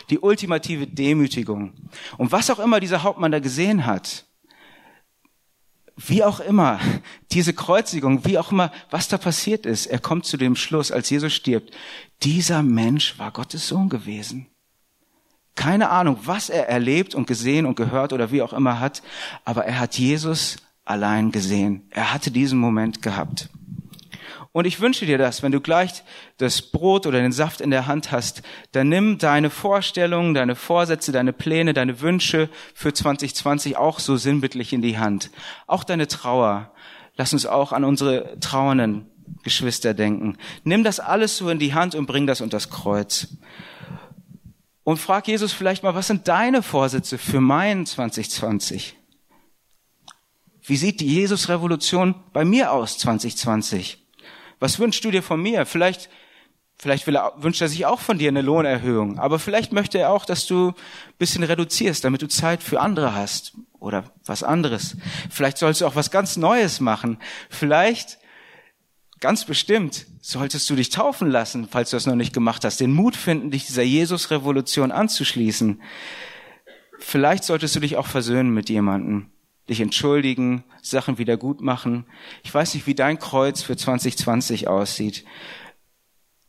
die 0.09 0.19
ultimative 0.19 0.87
Demütigung. 0.87 1.73
Und 2.17 2.31
was 2.31 2.49
auch 2.49 2.59
immer 2.59 2.79
dieser 2.79 3.03
Hauptmann 3.03 3.31
da 3.31 3.39
gesehen 3.39 3.85
hat, 3.85 4.25
wie 5.97 6.23
auch 6.23 6.39
immer, 6.39 6.79
diese 7.31 7.53
Kreuzigung, 7.53 8.25
wie 8.25 8.37
auch 8.37 8.51
immer, 8.51 8.71
was 8.89 9.07
da 9.07 9.17
passiert 9.17 9.65
ist, 9.65 9.85
er 9.85 9.99
kommt 9.99 10.25
zu 10.25 10.37
dem 10.37 10.55
Schluss, 10.55 10.91
als 10.91 11.09
Jesus 11.09 11.33
stirbt, 11.33 11.71
dieser 12.23 12.63
Mensch 12.63 13.17
war 13.17 13.31
Gottes 13.31 13.67
Sohn 13.67 13.89
gewesen. 13.89 14.47
Keine 15.55 15.89
Ahnung, 15.89 16.19
was 16.23 16.49
er 16.49 16.67
erlebt 16.67 17.15
und 17.15 17.27
gesehen 17.27 17.65
und 17.65 17.75
gehört 17.75 18.11
oder 18.11 18.31
wie 18.31 18.41
auch 18.41 18.51
immer 18.51 18.79
hat, 18.79 19.01
aber 19.45 19.65
er 19.65 19.79
hat 19.79 19.97
Jesus 19.97 20.57
allein 20.83 21.31
gesehen. 21.31 21.87
Er 21.91 22.13
hatte 22.13 22.29
diesen 22.29 22.59
Moment 22.59 23.01
gehabt. 23.01 23.49
Und 24.55 24.63
ich 24.63 24.79
wünsche 24.79 25.05
dir 25.05 25.17
das, 25.17 25.43
wenn 25.43 25.51
du 25.51 25.59
gleich 25.59 26.01
das 26.37 26.61
Brot 26.61 27.05
oder 27.05 27.19
den 27.19 27.33
Saft 27.33 27.59
in 27.59 27.71
der 27.71 27.87
Hand 27.87 28.13
hast, 28.13 28.41
dann 28.71 28.87
nimm 28.87 29.17
deine 29.17 29.49
Vorstellungen, 29.49 30.33
deine 30.33 30.55
Vorsätze, 30.55 31.11
deine 31.11 31.33
Pläne, 31.33 31.73
deine 31.73 31.99
Wünsche 31.99 32.47
für 32.73 32.93
2020 32.93 33.75
auch 33.75 33.99
so 33.99 34.15
sinnbildlich 34.15 34.71
in 34.71 34.81
die 34.81 34.97
Hand. 34.97 35.29
Auch 35.67 35.83
deine 35.83 36.07
Trauer. 36.07 36.71
Lass 37.17 37.33
uns 37.33 37.45
auch 37.45 37.73
an 37.73 37.83
unsere 37.83 38.39
trauernden 38.39 39.07
Geschwister 39.43 39.93
denken. 39.93 40.37
Nimm 40.63 40.85
das 40.85 41.01
alles 41.01 41.35
so 41.35 41.49
in 41.49 41.59
die 41.59 41.73
Hand 41.73 41.93
und 41.93 42.05
bring 42.05 42.25
das 42.25 42.39
unter 42.39 42.55
das 42.55 42.69
Kreuz. 42.69 43.27
Und 44.85 44.99
frag 44.99 45.27
Jesus 45.27 45.51
vielleicht 45.51 45.83
mal, 45.83 45.95
was 45.95 46.07
sind 46.07 46.29
deine 46.29 46.63
Vorsätze 46.63 47.17
für 47.17 47.41
mein 47.41 47.85
2020? 47.85 48.95
Wie 50.61 50.77
sieht 50.77 51.01
die 51.01 51.13
Jesus-Revolution 51.13 52.15
bei 52.31 52.45
mir 52.45 52.71
aus 52.71 52.97
2020? 52.99 54.04
Was 54.59 54.79
wünschst 54.79 55.03
du 55.03 55.11
dir 55.11 55.23
von 55.23 55.41
mir? 55.41 55.65
Vielleicht, 55.65 56.09
vielleicht 56.77 57.07
will 57.07 57.15
er, 57.15 57.33
wünscht 57.37 57.61
er 57.61 57.67
sich 57.67 57.85
auch 57.85 57.99
von 57.99 58.17
dir 58.17 58.29
eine 58.29 58.41
Lohnerhöhung, 58.41 59.19
aber 59.19 59.39
vielleicht 59.39 59.71
möchte 59.71 59.97
er 59.97 60.11
auch, 60.11 60.25
dass 60.25 60.45
du 60.47 60.73
bisschen 61.17 61.43
reduzierst, 61.43 62.03
damit 62.03 62.21
du 62.21 62.27
Zeit 62.27 62.63
für 62.63 62.79
andere 62.79 63.15
hast 63.15 63.53
oder 63.79 64.05
was 64.25 64.43
anderes. 64.43 64.97
Vielleicht 65.29 65.57
sollst 65.57 65.81
du 65.81 65.85
auch 65.85 65.95
was 65.95 66.11
ganz 66.11 66.37
Neues 66.37 66.79
machen. 66.79 67.17
Vielleicht, 67.49 68.17
ganz 69.19 69.45
bestimmt, 69.45 70.07
solltest 70.21 70.69
du 70.69 70.75
dich 70.75 70.89
taufen 70.89 71.29
lassen, 71.29 71.67
falls 71.69 71.91
du 71.91 71.95
das 71.97 72.05
noch 72.05 72.15
nicht 72.15 72.33
gemacht 72.33 72.65
hast, 72.65 72.79
den 72.79 72.93
Mut 72.93 73.15
finden, 73.15 73.51
dich 73.51 73.65
dieser 73.65 73.83
Jesus-Revolution 73.83 74.91
anzuschließen. 74.91 75.81
Vielleicht 76.99 77.43
solltest 77.43 77.75
du 77.75 77.79
dich 77.79 77.97
auch 77.97 78.07
versöhnen 78.07 78.53
mit 78.53 78.69
jemandem, 78.69 79.29
dich 79.69 79.81
entschuldigen, 79.81 80.63
Sachen 80.81 81.17
wieder 81.17 81.37
gut 81.37 81.61
machen. 81.61 82.05
Ich 82.43 82.53
weiß 82.53 82.73
nicht, 82.75 82.87
wie 82.87 82.95
dein 82.95 83.19
Kreuz 83.19 83.61
für 83.61 83.75
2020 83.75 84.67
aussieht. 84.67 85.25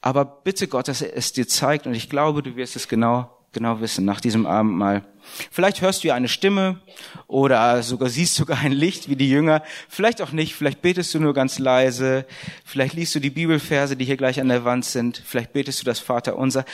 Aber 0.01 0.25
bitte 0.25 0.69
Gott, 0.69 0.89
dass 0.89 1.03
er 1.03 1.17
es 1.17 1.33
dir 1.33 1.49
zeigt 1.49 1.87
und 1.87 1.95
ich 1.95 2.11
glaube, 2.11 2.43
du 2.43 2.57
wirst 2.57 2.77
es 2.77 2.89
genau 2.89 3.37
genau 3.57 3.81
wissen 3.81 4.05
nach 4.05 4.21
diesem 4.21 4.45
Abendmahl. 4.45 5.03
Vielleicht 5.51 5.81
hörst 5.81 6.05
du 6.05 6.09
ja 6.09 6.15
eine 6.15 6.29
Stimme 6.29 6.83
oder 7.27 7.83
sogar 7.83 8.11
siehst 8.11 8.35
sogar 8.35 8.59
ein 8.59 8.71
Licht 8.71 9.09
wie 9.09 9.17
die 9.17 9.31
Jünger. 9.31 9.63
Vielleicht 9.89 10.21
auch 10.21 10.31
nicht. 10.31 10.55
Vielleicht 10.55 10.83
betest 10.83 11.15
du 11.15 11.21
nur 11.21 11.33
ganz 11.33 11.59
leise. 11.59 12.27
Vielleicht 12.67 12.93
liest 12.93 13.15
du 13.15 13.19
die 13.19 13.31
Bibelverse, 13.31 13.97
die 13.97 14.05
hier 14.05 14.19
gleich 14.19 14.41
an 14.41 14.49
der 14.49 14.67
Wand 14.67 14.85
sind. 14.85 15.23
Vielleicht 15.25 15.55
betest 15.55 15.81
du 15.81 15.87
das 15.87 16.01
Vaterunser. 16.01 16.67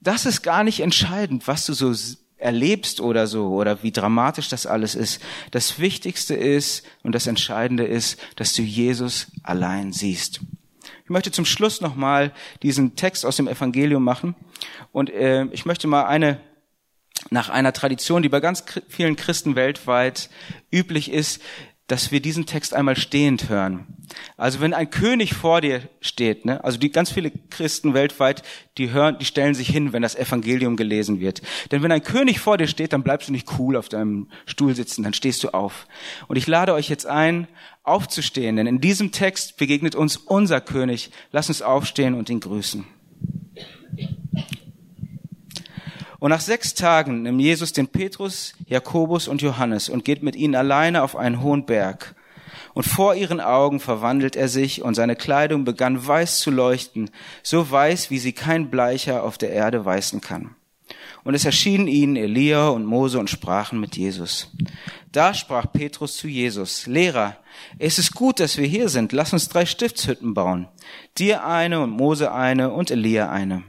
Das 0.00 0.26
ist 0.26 0.42
gar 0.42 0.64
nicht 0.64 0.80
entscheidend, 0.80 1.48
was 1.48 1.64
du 1.64 1.72
so 1.72 1.94
erlebst 2.38 3.00
oder 3.00 3.26
so 3.26 3.48
oder 3.48 3.82
wie 3.82 3.92
dramatisch 3.92 4.48
das 4.48 4.66
alles 4.66 4.94
ist. 4.94 5.20
Das 5.50 5.78
Wichtigste 5.78 6.34
ist 6.34 6.84
und 7.02 7.14
das 7.14 7.26
Entscheidende 7.26 7.84
ist, 7.84 8.18
dass 8.36 8.54
du 8.54 8.62
Jesus 8.62 9.26
allein 9.42 9.92
siehst. 9.92 10.40
Ich 11.04 11.10
möchte 11.10 11.32
zum 11.32 11.44
Schluss 11.44 11.80
nochmal 11.80 12.32
diesen 12.62 12.96
Text 12.96 13.26
aus 13.26 13.36
dem 13.36 13.48
Evangelium 13.48 14.04
machen 14.04 14.34
und 14.92 15.10
äh, 15.10 15.44
ich 15.46 15.66
möchte 15.66 15.88
mal 15.88 16.04
eine 16.04 16.40
nach 17.30 17.48
einer 17.48 17.72
Tradition, 17.72 18.22
die 18.22 18.28
bei 18.28 18.40
ganz 18.40 18.64
vielen 18.88 19.16
Christen 19.16 19.56
weltweit 19.56 20.30
üblich 20.72 21.10
ist, 21.10 21.42
dass 21.88 22.12
wir 22.12 22.20
diesen 22.20 22.46
Text 22.46 22.74
einmal 22.74 22.96
stehend 22.96 23.48
hören. 23.48 23.86
Also 24.36 24.60
wenn 24.60 24.74
ein 24.74 24.90
König 24.90 25.34
vor 25.34 25.60
dir 25.60 25.82
steht, 26.00 26.44
ne, 26.44 26.62
also 26.62 26.78
die 26.78 26.90
ganz 26.90 27.10
viele 27.10 27.30
Christen 27.30 27.94
weltweit, 27.94 28.42
die 28.76 28.90
hören, 28.90 29.16
die 29.18 29.24
stellen 29.24 29.54
sich 29.54 29.68
hin, 29.68 29.92
wenn 29.92 30.02
das 30.02 30.14
Evangelium 30.14 30.76
gelesen 30.76 31.18
wird. 31.20 31.42
Denn 31.70 31.82
wenn 31.82 31.92
ein 31.92 32.02
König 32.02 32.40
vor 32.40 32.58
dir 32.58 32.68
steht, 32.68 32.92
dann 32.92 33.02
bleibst 33.02 33.28
du 33.28 33.32
nicht 33.32 33.48
cool 33.58 33.76
auf 33.76 33.88
deinem 33.88 34.28
Stuhl 34.46 34.74
sitzen, 34.74 35.02
dann 35.02 35.14
stehst 35.14 35.42
du 35.44 35.48
auf. 35.48 35.86
Und 36.28 36.36
ich 36.36 36.46
lade 36.46 36.74
euch 36.74 36.88
jetzt 36.88 37.06
ein, 37.06 37.48
aufzustehen, 37.82 38.56
denn 38.56 38.66
in 38.66 38.80
diesem 38.80 39.12
Text 39.12 39.56
begegnet 39.56 39.94
uns 39.94 40.18
unser 40.18 40.60
König. 40.60 41.10
Lass 41.32 41.48
uns 41.48 41.62
aufstehen 41.62 42.14
und 42.14 42.28
ihn 42.28 42.40
grüßen. 42.40 42.84
Und 46.18 46.30
nach 46.30 46.40
sechs 46.40 46.74
Tagen 46.74 47.22
nimmt 47.22 47.40
Jesus 47.40 47.72
den 47.72 47.88
Petrus, 47.88 48.54
Jakobus 48.66 49.28
und 49.28 49.40
Johannes 49.40 49.88
und 49.88 50.04
geht 50.04 50.22
mit 50.22 50.34
ihnen 50.34 50.56
alleine 50.56 51.02
auf 51.02 51.14
einen 51.14 51.42
hohen 51.42 51.64
Berg. 51.64 52.14
Und 52.74 52.84
vor 52.84 53.14
ihren 53.14 53.40
Augen 53.40 53.80
verwandelt 53.80 54.36
er 54.36 54.48
sich 54.48 54.82
und 54.82 54.94
seine 54.94 55.16
Kleidung 55.16 55.64
begann 55.64 56.06
weiß 56.06 56.40
zu 56.40 56.50
leuchten, 56.50 57.10
so 57.42 57.70
weiß, 57.70 58.10
wie 58.10 58.18
sie 58.18 58.32
kein 58.32 58.70
Bleicher 58.70 59.22
auf 59.22 59.38
der 59.38 59.50
Erde 59.50 59.84
weißen 59.84 60.20
kann. 60.20 60.54
Und 61.24 61.34
es 61.34 61.44
erschienen 61.44 61.88
ihnen 61.88 62.16
Elia 62.16 62.68
und 62.68 62.84
Mose 62.84 63.18
und 63.18 63.30
sprachen 63.30 63.80
mit 63.80 63.96
Jesus. 63.96 64.50
Da 65.12 65.34
sprach 65.34 65.72
Petrus 65.72 66.16
zu 66.16 66.28
Jesus, 66.28 66.86
Lehrer, 66.86 67.36
es 67.78 67.98
ist 67.98 68.14
gut, 68.14 68.40
dass 68.40 68.56
wir 68.56 68.66
hier 68.66 68.88
sind, 68.88 69.12
lass 69.12 69.32
uns 69.32 69.48
drei 69.48 69.66
Stiftshütten 69.66 70.34
bauen, 70.34 70.68
dir 71.18 71.44
eine 71.44 71.80
und 71.80 71.90
Mose 71.90 72.32
eine 72.32 72.70
und 72.70 72.90
Elia 72.90 73.30
eine. 73.30 73.62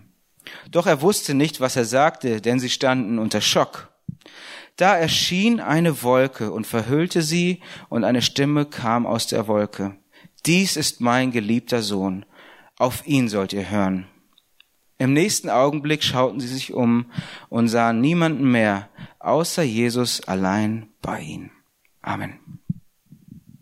Doch 0.71 0.87
er 0.87 1.01
wusste 1.01 1.33
nicht, 1.33 1.59
was 1.59 1.75
er 1.75 1.85
sagte, 1.85 2.41
denn 2.41 2.59
sie 2.59 2.69
standen 2.69 3.19
unter 3.19 3.41
Schock. 3.41 3.91
Da 4.75 4.95
erschien 4.95 5.59
eine 5.59 6.03
Wolke 6.03 6.51
und 6.51 6.65
verhüllte 6.65 7.21
sie, 7.21 7.61
und 7.89 8.03
eine 8.03 8.21
Stimme 8.21 8.65
kam 8.65 9.05
aus 9.05 9.27
der 9.27 9.47
Wolke. 9.47 9.97
Dies 10.45 10.77
ist 10.77 11.01
mein 11.01 11.31
geliebter 11.31 11.81
Sohn, 11.81 12.25
auf 12.77 13.05
ihn 13.05 13.27
sollt 13.27 13.51
ihr 13.51 13.69
hören. 13.69 14.07
Im 14.97 15.13
nächsten 15.13 15.49
Augenblick 15.49 16.03
schauten 16.03 16.39
sie 16.39 16.47
sich 16.47 16.73
um 16.73 17.11
und 17.49 17.67
sahen 17.67 18.01
niemanden 18.01 18.49
mehr, 18.49 18.89
außer 19.19 19.63
Jesus 19.63 20.21
allein 20.27 20.87
bei 21.01 21.21
ihnen. 21.21 21.51
Amen. 22.01 22.39